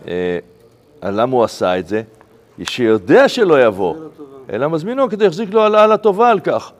אה, 0.06 0.38
למה 1.10 1.32
הוא 1.32 1.44
עשה 1.44 1.78
את 1.78 1.88
זה? 1.88 2.02
שיודע 2.62 3.28
שלא 3.28 3.64
יבוא, 3.64 3.94
אלא 4.52 4.70
מזמינו 4.70 5.08
כדי 5.08 5.24
שיחזיק 5.24 5.50
לו 5.50 5.62
העלאה 5.62 5.86
לטובה 5.86 6.30
על 6.30 6.40
כך. 6.40 6.72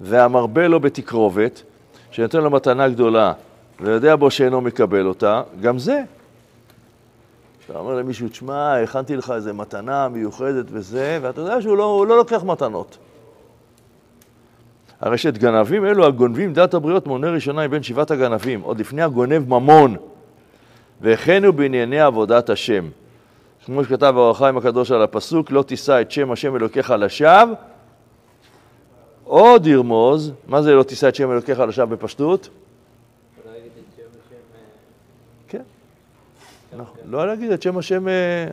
והמרבה 0.00 0.68
לו 0.68 0.80
בתקרובת, 0.80 1.62
שנותן 2.10 2.38
לו 2.40 2.50
מתנה 2.50 2.88
גדולה, 2.88 3.32
ויודע 3.80 4.16
בו 4.16 4.30
שאינו 4.30 4.60
מקבל 4.60 5.06
אותה, 5.06 5.42
גם 5.60 5.78
זה. 5.78 6.02
אתה 7.66 7.78
אומר 7.78 7.94
למישהו, 7.94 8.28
תשמע, 8.28 8.76
הכנתי 8.76 9.16
לך 9.16 9.30
איזה 9.30 9.52
מתנה 9.52 10.08
מיוחדת 10.08 10.66
וזה, 10.68 11.18
ואתה 11.22 11.40
יודע 11.40 11.60
שהוא 11.60 11.76
לא, 11.76 12.04
לא 12.08 12.16
לוקח 12.16 12.42
מתנות. 12.44 12.98
הרי 15.00 15.18
שאת 15.18 15.38
גנבים 15.38 15.86
אלו 15.86 16.06
הגונבים 16.06 16.52
דת 16.52 16.74
הבריות 16.74 17.06
מונה 17.06 17.30
ראשונה 17.30 17.68
מבין 17.68 17.82
שבעת 17.82 18.10
הגנבים, 18.10 18.60
עוד 18.60 18.80
לפני 18.80 19.02
הגונב 19.02 19.48
ממון, 19.48 19.96
והחנו 21.00 21.52
בענייני 21.52 22.00
עבודת 22.00 22.50
השם. 22.50 22.88
כמו 23.64 23.84
שכתב 23.84 24.14
האור 24.16 24.30
החיים 24.30 24.56
הקדוש 24.56 24.90
על 24.90 25.02
הפסוק, 25.02 25.50
לא 25.50 25.62
תישא 25.62 26.00
את 26.00 26.10
שם 26.10 26.32
השם 26.32 26.56
אלוקיך 26.56 26.90
לשווא, 26.90 27.54
עוד 29.24 29.66
ירמוז, 29.66 30.32
מה 30.46 30.62
זה 30.62 30.74
לא 30.74 30.82
תישא 30.82 31.08
את 31.08 31.14
שם 31.14 31.32
אלוקיך 31.32 31.58
לשווא 31.58 31.84
בפשטות? 31.84 32.48
כן, 35.48 35.62
נכון. 36.76 36.96
לא 37.04 37.26
להגיד 37.26 37.50
את 37.50 37.62
שם 37.62 37.78
השם, 37.78 38.08
אה, 38.08 38.46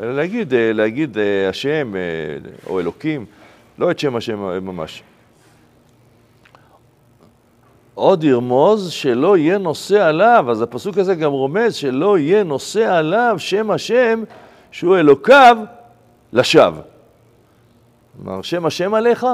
אלא 0.00 0.16
להגיד, 0.16 0.54
אה, 0.54 0.72
להגיד 0.72 1.18
אה, 1.18 1.48
השם 1.48 1.92
או 2.66 2.80
אלוקים, 2.80 3.26
לא 3.78 3.90
את 3.90 3.98
שם 3.98 4.16
השם 4.16 4.38
ממש. 4.66 5.02
עוד 7.94 8.24
ירמוז 8.24 8.90
שלא 8.90 9.36
יהיה 9.36 9.58
נושא 9.58 10.02
עליו, 10.02 10.46
אז 10.50 10.62
הפסוק 10.62 10.98
הזה 10.98 11.14
גם 11.14 11.30
רומז 11.30 11.74
שלא 11.74 12.18
יהיה 12.18 12.44
נושא 12.44 12.92
עליו 12.92 13.34
שם 13.38 13.70
השם 13.70 14.24
שהוא 14.70 14.96
אלוקיו 14.96 15.56
לשווא. 16.32 16.82
כלומר, 18.16 18.42
שם 18.42 18.66
השם 18.66 18.94
עליך, 18.94 19.26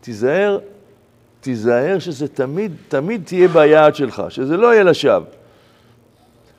תיזהר, 0.00 0.58
תיזהר 1.40 1.98
שזה 1.98 2.28
תמיד, 2.28 2.72
תמיד 2.88 3.22
תהיה 3.24 3.48
ביעד 3.48 3.94
שלך, 3.94 4.22
שזה 4.28 4.56
לא 4.56 4.72
יהיה 4.74 4.84
לשווא. 4.84 5.24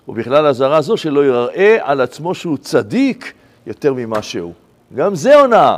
ובכלל 0.08 0.48
אזהרה 0.48 0.82
זו 0.82 0.98
שלא 0.98 1.26
יראה 1.26 1.78
על 1.82 2.02
עצמו 2.02 2.36
שהוא 2.36 2.58
צדיק 2.58 3.34
יותר 3.68 3.94
ממה 3.94 4.22
שהוא. 4.22 4.54
גם 4.96 5.16
זה 5.16 5.40
הונאה. 5.40 5.78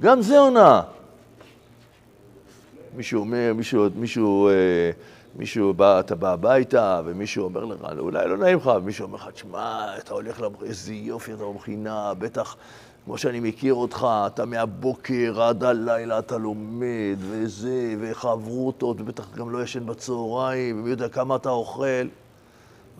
גם 0.00 0.22
זה 0.22 0.38
הונאה. 0.38 0.80
מישהו 2.96 3.20
אומר, 3.20 3.52
מישהו, 3.54 3.86
מישהו, 3.96 4.48
אה, 4.48 4.90
מישהו 5.36 5.74
בא, 5.74 6.00
אתה 6.00 6.14
בא 6.14 6.32
הביתה, 6.32 7.00
ומישהו 7.04 7.44
אומר 7.44 7.64
לך, 7.64 7.80
אולי 7.98 8.28
לא 8.28 8.36
נעים 8.36 8.58
לך, 8.58 8.70
ומישהו 8.76 9.04
אומר 9.04 9.16
לך, 9.16 9.28
תשמע, 9.28 9.98
אתה 9.98 10.14
הולך 10.14 10.40
לבחינה, 10.40 10.70
איזה 10.70 10.94
יופי 10.94 11.32
אתה 11.32 11.44
במכינה, 11.44 12.14
בטח, 12.14 12.56
כמו 13.04 13.18
שאני 13.18 13.40
מכיר 13.40 13.74
אותך, 13.74 14.06
אתה 14.26 14.44
מהבוקר 14.44 15.42
עד 15.42 15.64
הלילה 15.64 16.18
אתה 16.18 16.38
לומד, 16.38 17.16
וזה, 17.18 17.94
וחברותות, 18.00 19.00
ובטח 19.00 19.34
גם 19.36 19.50
לא 19.50 19.62
ישן 19.62 19.86
בצהריים, 19.86 20.80
ומי 20.80 20.90
יודע 20.90 21.08
כמה 21.08 21.36
אתה 21.36 21.50
אוכל. 21.50 22.06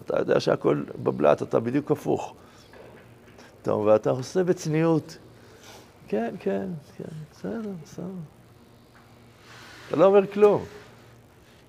אתה 0.05 0.19
יודע 0.19 0.41
שהכל 0.41 0.83
בבלת, 1.03 1.43
אתה 1.43 1.61
בדיוק 1.61 1.91
הפוך. 1.91 2.35
טוב, 3.63 3.87
ואתה 3.87 4.11
עושה 4.11 4.45
בצניעות. 4.45 5.19
כן, 6.09 6.35
כן, 6.41 6.67
כן, 6.97 7.05
בסדר, 7.33 7.71
בסדר. 7.83 8.05
אתה 9.89 9.97
לא 9.97 10.05
אומר 10.05 10.27
כלום, 10.27 10.65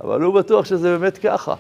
אבל 0.02 0.22
הוא 0.22 0.36
בטוח 0.36 0.66
שזה 0.66 0.98
באמת 0.98 1.18
ככה. 1.18 1.56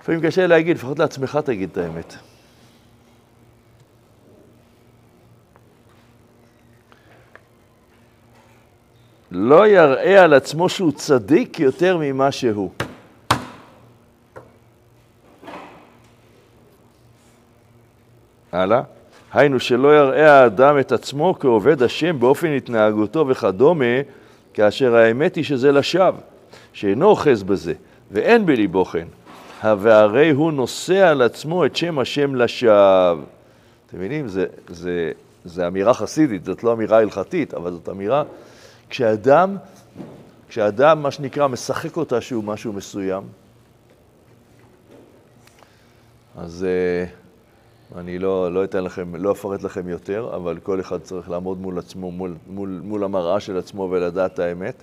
לפעמים 0.00 0.20
קשה 0.20 0.46
להגיד, 0.46 0.76
לפחות 0.76 0.98
לעצמך 0.98 1.38
תגיד 1.44 1.70
את 1.70 1.78
האמת. 1.78 2.14
לא 9.30 9.68
יראה 9.68 10.22
על 10.22 10.34
עצמו 10.34 10.68
שהוא 10.68 10.92
צדיק 10.92 11.60
יותר 11.60 11.96
ממה 12.00 12.32
שהוא. 12.32 12.70
הלאה. 18.52 18.82
היינו 19.34 19.60
שלא 19.60 19.96
יראה 19.96 20.32
האדם 20.32 20.78
את 20.78 20.92
עצמו 20.92 21.34
כעובד 21.40 21.82
השם 21.82 22.20
באופן 22.20 22.46
התנהגותו 22.56 23.28
וכדומה, 23.28 23.84
כאשר 24.54 24.94
האמת 24.94 25.34
היא 25.34 25.44
שזה 25.44 25.72
לשווא, 25.72 26.20
שאינו 26.72 27.06
אוחז 27.06 27.42
בזה, 27.42 27.72
ואין 28.10 28.46
בליבו 28.46 28.84
כן. 28.84 29.06
והרי 29.62 30.30
הוא 30.30 30.52
נושא 30.52 31.08
על 31.08 31.22
עצמו 31.22 31.66
את 31.66 31.76
שם 31.76 31.98
השם 31.98 32.34
לשווא. 32.34 33.14
אתם 33.86 33.96
מבינים? 33.96 34.28
זה, 34.28 34.46
זה, 34.68 35.12
זה 35.44 35.66
אמירה 35.66 35.94
חסידית, 35.94 36.44
זאת 36.44 36.64
לא 36.64 36.72
אמירה 36.72 36.98
הלכתית, 36.98 37.54
אבל 37.54 37.70
זאת 37.70 37.88
אמירה, 37.88 38.22
כשאדם, 38.90 39.56
כשאדם, 40.48 41.02
מה 41.02 41.10
שנקרא, 41.10 41.46
משחק 41.46 41.96
אותה 41.96 42.20
שהוא 42.20 42.44
משהו 42.44 42.72
מסוים, 42.72 43.22
אז... 46.36 46.66
Uh, 46.66 47.23
אני 47.98 48.18
לא, 48.18 48.52
לא 48.52 48.64
אתן 48.64 48.84
לכם, 48.84 49.16
לא 49.16 49.32
אפרט 49.32 49.62
לכם 49.62 49.88
יותר, 49.88 50.30
אבל 50.36 50.58
כל 50.62 50.80
אחד 50.80 50.98
צריך 51.00 51.30
לעמוד 51.30 51.60
מול 51.60 51.78
עצמו, 51.78 52.10
מול, 52.10 52.34
מול, 52.46 52.80
מול 52.84 53.04
המראה 53.04 53.40
של 53.40 53.58
עצמו 53.58 53.88
ולדעת 53.90 54.34
את 54.34 54.38
האמת, 54.38 54.82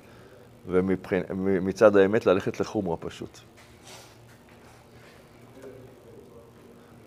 ומצד 0.68 1.96
האמת 1.96 2.26
ללכת 2.26 2.60
לחומרה 2.60 2.98
פשוט. 2.98 3.40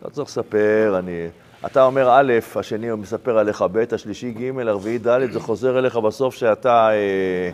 לא 0.05 0.09
צריך 0.09 0.29
לספר, 0.29 0.97
אני... 0.99 1.29
אתה 1.67 1.85
אומר 1.85 2.09
א', 2.11 2.33
השני 2.57 2.91
מספר 2.93 3.39
עליך 3.39 3.65
ב', 3.73 3.85
השלישי 3.95 4.33
ג', 4.33 4.59
הרביעי 4.59 4.99
ד', 4.99 5.33
זה 5.33 5.41
חוזר 5.41 5.79
אליך 5.79 5.97
בסוף 5.97 6.35
שאתה 6.35 6.91
אה, 6.93 7.51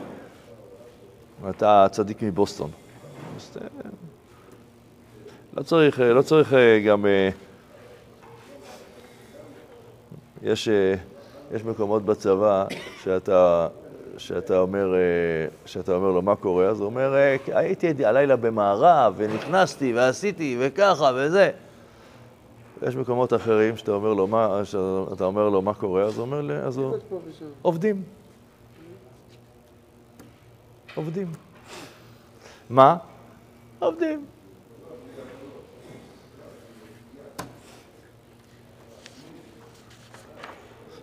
אתה 1.50 1.86
צדיק 1.90 2.22
מבוסטון. 2.22 2.70
לא 5.56 5.62
צריך, 5.62 6.00
לא 6.00 6.22
צריך 6.22 6.54
אה, 6.54 6.80
גם... 6.80 7.06
אה, 7.06 7.30
יש, 10.42 10.68
אה, 10.68 10.94
יש 11.52 11.64
מקומות 11.64 12.04
בצבא 12.04 12.66
שאתה, 13.02 13.68
שאתה, 14.18 14.58
אומר, 14.58 14.94
אה, 14.94 14.98
שאתה 15.66 15.94
אומר 15.94 16.10
לו 16.10 16.22
מה 16.22 16.36
קורה, 16.36 16.66
אז 16.66 16.80
הוא 16.80 16.86
אומר, 16.86 17.14
אה, 17.14 17.36
הייתי 17.46 18.04
הלילה 18.04 18.36
במערב 18.36 19.14
ונכנסתי 19.16 19.92
ועשיתי 19.92 20.56
וככה 20.60 21.10
וזה. 21.16 21.50
יש 22.82 22.96
מקומות 22.96 23.34
אחרים 23.34 23.76
שאתה 23.76 23.92
אומר 23.92 24.14
לו 24.14 24.26
מה, 24.26 24.60
שאתה 24.64 25.24
אומר 25.24 25.48
לו 25.48 25.62
מה 25.62 25.74
קורה, 25.74 26.02
אז 26.02 26.18
הוא 26.18 26.22
אומר 26.22 26.40
לי, 26.40 26.56
אז 26.56 26.76
הוא... 26.76 26.96
עובדים. 27.62 28.02
עובדים. 30.94 31.32
מה? 32.70 32.96
עובדים. 33.78 34.24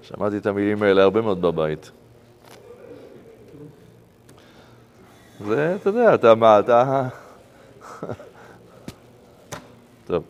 שמעתי 0.07 0.37
את 0.37 0.45
המילים 0.45 0.83
האלה 0.83 1.03
הרבה 1.03 1.21
מאוד 1.21 1.41
בבית. 1.41 1.91
זה, 5.45 5.75
אתה 5.81 5.89
יודע, 5.89 6.13
אתה 6.13 6.35
מה, 6.35 6.59
אתה... 6.59 7.07
טוב. 10.07 10.23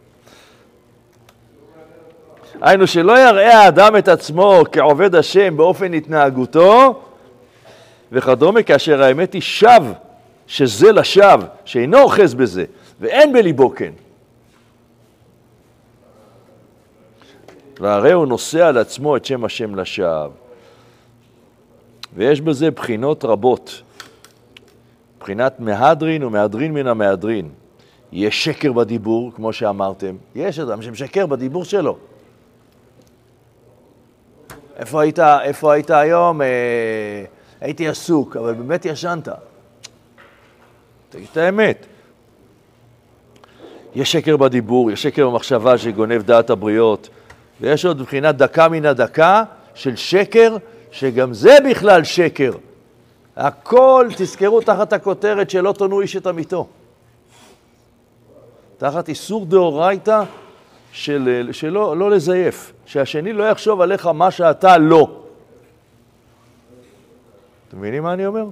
היינו 2.62 2.88
שלא 2.88 3.20
יראה 3.20 3.60
האדם 3.60 3.98
את 3.98 4.08
עצמו 4.08 4.64
כעובד 4.72 5.16
השם 5.16 5.58
באופן 5.58 5.94
התנהגותו 5.94 7.02
וכדומה, 8.12 8.64
כאשר 8.64 9.04
האמת 9.04 9.34
היא 9.34 9.42
שווא, 9.42 9.94
שזה 10.48 10.92
לשווא, 10.92 11.46
שאינו 11.66 12.00
אוחז 12.00 12.34
בזה, 12.34 12.66
ואין 13.00 13.34
בליבו 13.34 13.76
כן. 13.76 13.92
והרי 17.80 18.12
הוא 18.12 18.28
נושא 18.28 18.66
על 18.66 18.78
עצמו 18.78 19.18
את 19.18 19.26
שם 19.26 19.46
השם 19.46 19.76
לשווא. 19.76 20.28
ויש 22.14 22.42
בזה 22.42 22.72
בחינות 22.72 23.26
רבות. 23.26 23.82
בחינת 25.20 25.60
מהדרין 25.60 26.24
ומהדרין 26.24 26.74
מן 26.74 26.88
המהדרין. 26.88 27.50
יש 28.12 28.44
שקר 28.44 28.72
בדיבור, 28.72 29.32
כמו 29.36 29.54
שאמרתם. 29.54 30.16
יש 30.36 30.60
אדם 30.60 30.82
שמשקר 30.82 31.26
בדיבור 31.26 31.66
שלו. 31.66 31.98
איפה 34.78 35.02
היית, 35.02 35.20
איפה 35.20 35.74
היית 35.74 35.92
היום? 35.92 36.42
אה, 36.42 36.48
הייתי 37.62 37.88
עסוק, 37.88 38.38
אבל 38.38 38.54
באמת 38.54 38.86
ישנת. 38.86 39.28
תגיד 41.10 41.28
את 41.32 41.38
האמת. 41.38 41.86
יש 43.96 44.12
שקר 44.12 44.38
בדיבור, 44.38 44.92
יש 44.92 45.04
שקר 45.04 45.30
במחשבה 45.30 45.78
שגונב 45.78 46.22
דעת 46.22 46.50
הבריות, 46.50 47.10
ויש 47.62 47.86
עוד 47.86 48.02
מבחינת 48.02 48.38
דקה 48.38 48.70
מן 48.70 48.86
הדקה 48.86 49.44
של 49.76 49.96
שקר, 49.96 50.58
שגם 50.92 51.34
זה 51.34 51.58
בכלל 51.70 52.04
שקר. 52.04 52.52
הכל, 53.36 54.08
תזכרו 54.18 54.62
תחת 54.62 54.94
הכותרת 54.94 55.50
שלא 55.50 55.72
תונו 55.72 56.02
איש 56.02 56.16
את 56.16 56.28
עמיתו. 56.28 56.68
תחת 58.78 59.10
איסור 59.10 59.46
דאורייתא 59.46 60.24
של, 60.92 61.50
שלא 61.52 61.98
לא 61.98 62.12
לזייף, 62.12 62.74
שהשני 62.86 63.34
לא 63.34 63.44
יחשוב 63.44 63.82
עליך 63.82 64.06
מה 64.06 64.32
שאתה 64.32 64.78
לא. 64.78 65.22
אתם 67.68 67.78
מבינים 67.78 68.04
מה 68.04 68.14
אני 68.14 68.26
אומר? 68.26 68.46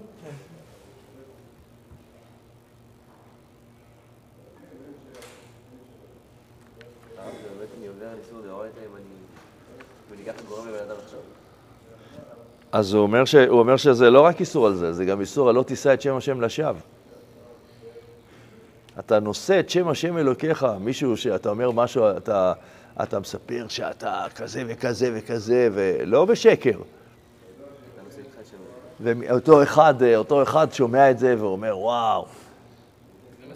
אז 12.76 12.94
הוא 12.94 13.04
אומר, 13.04 13.26
ש... 13.26 13.36
הוא 13.36 13.60
אומר 13.60 13.78
שזה 13.78 14.10
לא 14.10 14.22
רק 14.22 14.40
איסור 14.40 14.68
על 14.68 14.76
זה, 14.76 14.94
זה 14.94 15.06
גם 15.06 15.22
איסור 15.22 15.50
על 15.50 15.56
לא 15.56 15.64
תישא 15.64 15.94
את 15.94 16.02
שם 16.02 16.16
השם 16.16 16.42
לשווא. 16.42 16.80
אתה 19.00 19.20
נושא 19.20 19.60
את 19.60 19.70
שם 19.70 19.88
השם 19.88 20.18
אלוקיך, 20.18 20.66
מישהו 20.80 21.18
שאתה 21.18 21.50
אומר 21.50 21.72
משהו, 21.72 22.18
אתה, 22.18 22.54
אתה 23.04 23.20
מספר 23.20 23.66
שאתה 23.70 24.26
כזה 24.36 24.64
וכזה 24.68 25.12
וכזה, 25.14 25.70
ולא 25.74 26.26
בשקר. 26.26 26.80
ואותו 29.00 29.64
אחד, 29.64 29.94
אותו 30.16 30.44
אחד 30.44 30.68
שומע 30.74 31.12
את 31.12 31.20
זה 31.20 31.36
ואומר, 31.40 31.78
וואו, 31.78 32.26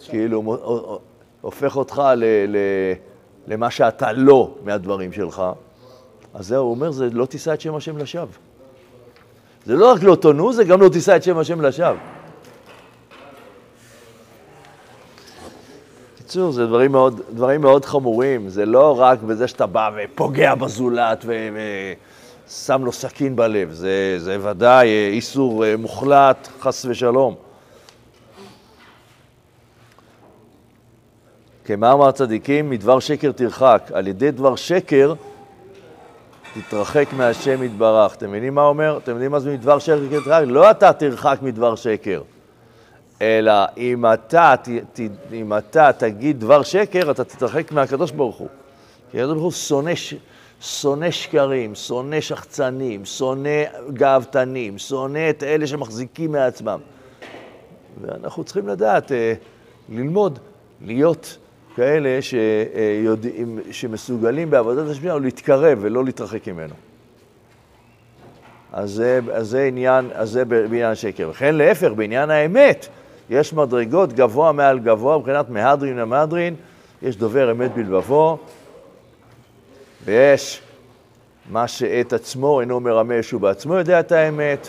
כאילו 0.08 0.56
הופך 1.40 1.76
אותך 1.76 2.02
ל, 2.16 2.24
ל, 2.24 2.56
למה 3.46 3.70
שאתה 3.70 4.12
לא 4.12 4.54
מהדברים 4.64 5.12
שלך. 5.12 5.42
אז 6.34 6.46
זהו, 6.46 6.64
הוא 6.64 6.70
אומר, 6.70 6.90
זה 6.90 7.10
לא 7.12 7.26
תישא 7.26 7.54
את 7.54 7.60
שם 7.60 7.74
השם 7.74 7.98
לשווא. 7.98 8.49
זה 9.66 9.74
לא 9.74 9.92
רק 9.92 10.02
לא 10.02 10.14
תונו, 10.14 10.52
זה 10.52 10.64
גם 10.64 10.80
לא 10.80 10.88
תישא 10.88 11.16
את 11.16 11.22
שם 11.22 11.38
השם 11.38 11.60
לשווא. 11.60 11.94
בקיצור, 16.14 16.52
זה 16.52 16.66
דברים 16.66 16.92
מאוד, 16.92 17.20
דברים 17.30 17.60
מאוד 17.60 17.84
חמורים, 17.84 18.48
זה 18.48 18.66
לא 18.66 19.00
רק 19.00 19.22
בזה 19.22 19.48
שאתה 19.48 19.66
בא 19.66 19.90
ופוגע 19.96 20.54
בזולת 20.54 21.24
ושם 21.24 22.84
לו 22.84 22.92
סכין 22.92 23.36
בלב, 23.36 23.72
זה, 23.72 24.14
זה 24.18 24.50
ודאי 24.50 24.88
איסור 24.88 25.64
אה, 25.64 25.76
מוחלט, 25.76 26.48
חס 26.60 26.84
ושלום. 26.88 27.34
כמאמר 31.64 32.08
הצדיקים, 32.08 32.70
מדבר 32.70 33.00
שקר 33.00 33.32
תרחק. 33.32 33.90
על 33.94 34.06
ידי 34.06 34.30
דבר 34.30 34.56
שקר 34.56 35.14
תתרחק 36.54 37.06
מהשם 37.12 37.62
יתברך. 37.62 38.14
אתם 38.14 38.28
מבינים 38.28 38.54
מה 38.54 38.62
אומר? 38.62 38.98
אתם 39.02 39.12
יודעים 39.12 39.30
מה 39.30 39.40
זה 39.40 39.52
מדבר 39.52 39.78
שקר 39.78 39.98
תרחק? 40.10 40.42
לא 40.46 40.70
אתה 40.70 40.92
תרחק 40.92 41.38
מדבר 41.42 41.74
שקר. 41.74 42.22
אלא 43.22 43.52
אם 43.76 44.04
אתה, 44.14 44.54
ת, 44.62 44.68
ת, 44.68 45.00
אם 45.32 45.56
אתה 45.58 45.92
תגיד 45.92 46.40
דבר 46.40 46.62
שקר, 46.62 47.10
אתה 47.10 47.24
תתרחק 47.24 47.72
מהקדוש 47.72 48.10
ברוך 48.10 48.36
הוא. 48.36 48.48
כי 49.10 49.20
הקדוש 49.20 49.34
ברוך 49.34 49.44
הוא 49.44 49.52
שונא, 49.52 49.92
שונא 50.60 51.10
שקרים, 51.10 51.74
שונא 51.74 52.20
שחצנים, 52.20 53.04
שונא 53.04 53.64
גאוותנים, 53.92 54.78
שונא 54.78 55.30
את 55.30 55.42
אלה 55.42 55.66
שמחזיקים 55.66 56.32
מעצמם. 56.32 56.80
ואנחנו 58.00 58.44
צריכים 58.44 58.68
לדעת, 58.68 59.12
אה, 59.12 59.34
ללמוד, 59.88 60.38
להיות 60.80 61.36
כאלה 61.76 62.18
שיודעים, 62.22 63.58
שמסוגלים 63.70 64.50
בעבודת 64.50 64.90
השמיעה 64.90 65.18
להתקרב 65.18 65.78
ולא 65.80 66.04
להתרחק 66.04 66.48
ממנו. 66.48 66.74
אז 68.72 68.90
זה, 68.90 69.20
אז 69.32 69.48
זה 69.48 69.62
עניין, 69.62 70.10
אז 70.14 70.30
זה 70.30 70.44
בעניין 70.44 70.90
השקר. 70.90 71.28
וכן 71.30 71.54
להפך, 71.54 71.88
בעניין 71.96 72.30
האמת, 72.30 72.88
יש 73.30 73.52
מדרגות 73.52 74.12
גבוה 74.12 74.52
מעל 74.52 74.78
גבוה, 74.78 75.18
מבחינת 75.18 75.50
מהדרין 75.50 75.96
למהדרין, 75.96 76.54
יש 77.02 77.16
דובר 77.16 77.50
אמת 77.52 77.74
בלבבו, 77.74 78.38
ויש 80.04 80.62
מה 81.50 81.68
שאת 81.68 82.12
עצמו 82.12 82.60
אינו 82.60 82.80
מרמה 82.80 83.22
שהוא 83.22 83.40
בעצמו 83.40 83.74
יודע 83.74 84.00
את 84.00 84.12
האמת, 84.12 84.68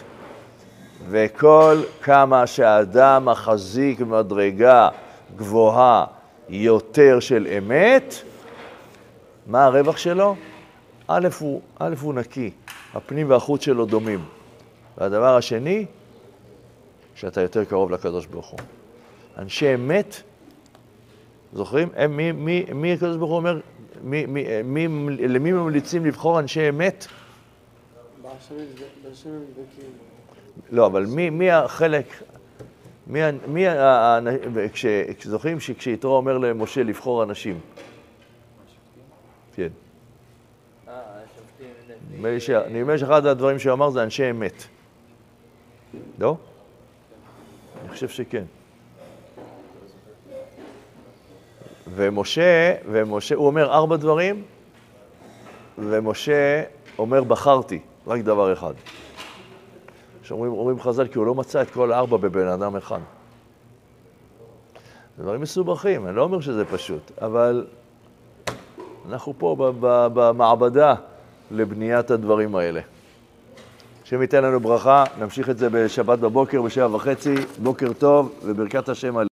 וכל 1.10 1.82
כמה 2.04 2.48
שהאדם 2.48 3.26
מחזיק 3.26 4.00
במדרגה 4.00 4.90
גבוהה 5.36 6.06
יותר 6.52 7.20
של 7.20 7.48
אמת, 7.58 8.16
מה 9.48 9.66
הרווח 9.66 9.98
שלו? 9.98 10.36
א' 11.08 11.28
הוא, 11.40 11.62
א' 11.80 11.96
הוא 12.02 12.14
נקי, 12.14 12.52
הפנים 12.94 13.30
והחוץ 13.30 13.64
שלו 13.64 13.86
דומים. 13.86 14.26
והדבר 14.98 15.38
השני, 15.38 15.86
שאתה 17.16 17.42
יותר 17.42 17.66
קרוב 17.66 17.92
לקדוש 17.92 18.26
ברוך 18.26 18.50
הוא. 18.50 18.60
אנשי 19.38 19.74
אמת, 19.74 20.22
זוכרים? 21.54 21.90
הם, 21.96 22.18
מי, 22.18 22.32
מי, 22.32 22.66
מי 22.74 22.94
הקדוש 22.94 23.18
ברוך 23.18 23.30
הוא 23.30 23.38
אומר, 23.38 23.60
מי, 24.04 24.26
מי, 24.26 24.64
מי, 24.64 24.88
למי 25.28 25.52
ממליצים 25.52 26.06
לבחור 26.06 26.40
אנשי 26.40 26.70
אמת? 26.70 27.08
לא, 30.72 30.86
אבל 30.86 31.06
מי, 31.06 31.30
מי 31.30 31.52
החלק, 31.52 32.06
מי, 33.12 33.20
מי, 33.48 33.66
כש, 34.74 34.86
זוכרים 35.24 35.60
שכשיתרו 35.60 36.16
אומר 36.16 36.38
למשה 36.38 36.84
לבחור 36.84 37.24
אנשים? 37.24 37.60
כן. 39.56 39.68
נדמה 42.12 42.92
לי 42.92 42.98
שאחד 42.98 43.26
הדברים 43.26 43.60
שהוא 43.60 43.74
אמר 43.74 43.90
זה 43.90 44.04
אנשי 44.04 44.30
אמת. 44.30 44.64
לא? 46.20 46.36
אני 47.82 47.90
חושב 47.90 48.10
שכן. 48.10 48.44
ומשה, 51.94 52.76
ומשה, 52.86 53.36
הוא 53.36 53.48
אומר 53.48 53.72
ארבע 53.72 53.96
דברים, 53.96 54.44
ומשה 55.78 56.64
אומר 56.98 57.24
בחרתי, 57.24 57.80
רק 58.08 58.22
דבר 58.22 58.54
אחד. 58.54 58.74
שאומרים 60.32 60.52
אומרים 60.52 60.80
חז"ל, 60.80 61.08
כי 61.08 61.18
הוא 61.18 61.26
לא 61.26 61.36
מצא 61.36 61.62
את 61.62 61.70
כל 61.70 61.92
הארבע 61.92 62.18
בבן 62.18 62.48
אדם 62.48 62.76
אחד. 62.76 63.00
זה 65.18 65.24
דברים 65.24 65.42
מסובכים, 65.42 66.08
אני 66.08 66.16
לא 66.16 66.24
אומר 66.24 66.42
שזה 66.42 66.66
פשוט, 66.66 67.12
אבל 67.22 67.66
אנחנו 69.10 69.34
פה 69.38 69.72
במעבדה 70.14 70.96
לבניית 71.52 72.12
הדברים 72.12 72.56
האלה. 72.56 72.82
השם 74.04 74.22
ייתן 74.22 74.44
לנו 74.44 74.60
ברכה, 74.60 75.04
נמשיך 75.20 75.50
את 75.50 75.58
זה 75.58 75.70
בשבת 75.70 76.20
בבוקר, 76.20 76.62
בשבע 76.62 76.96
וחצי, 76.96 77.36
בוקר 77.64 77.94
טוב 77.94 78.32
וברכת 78.44 78.90
השם 78.90 79.18
על... 79.18 79.30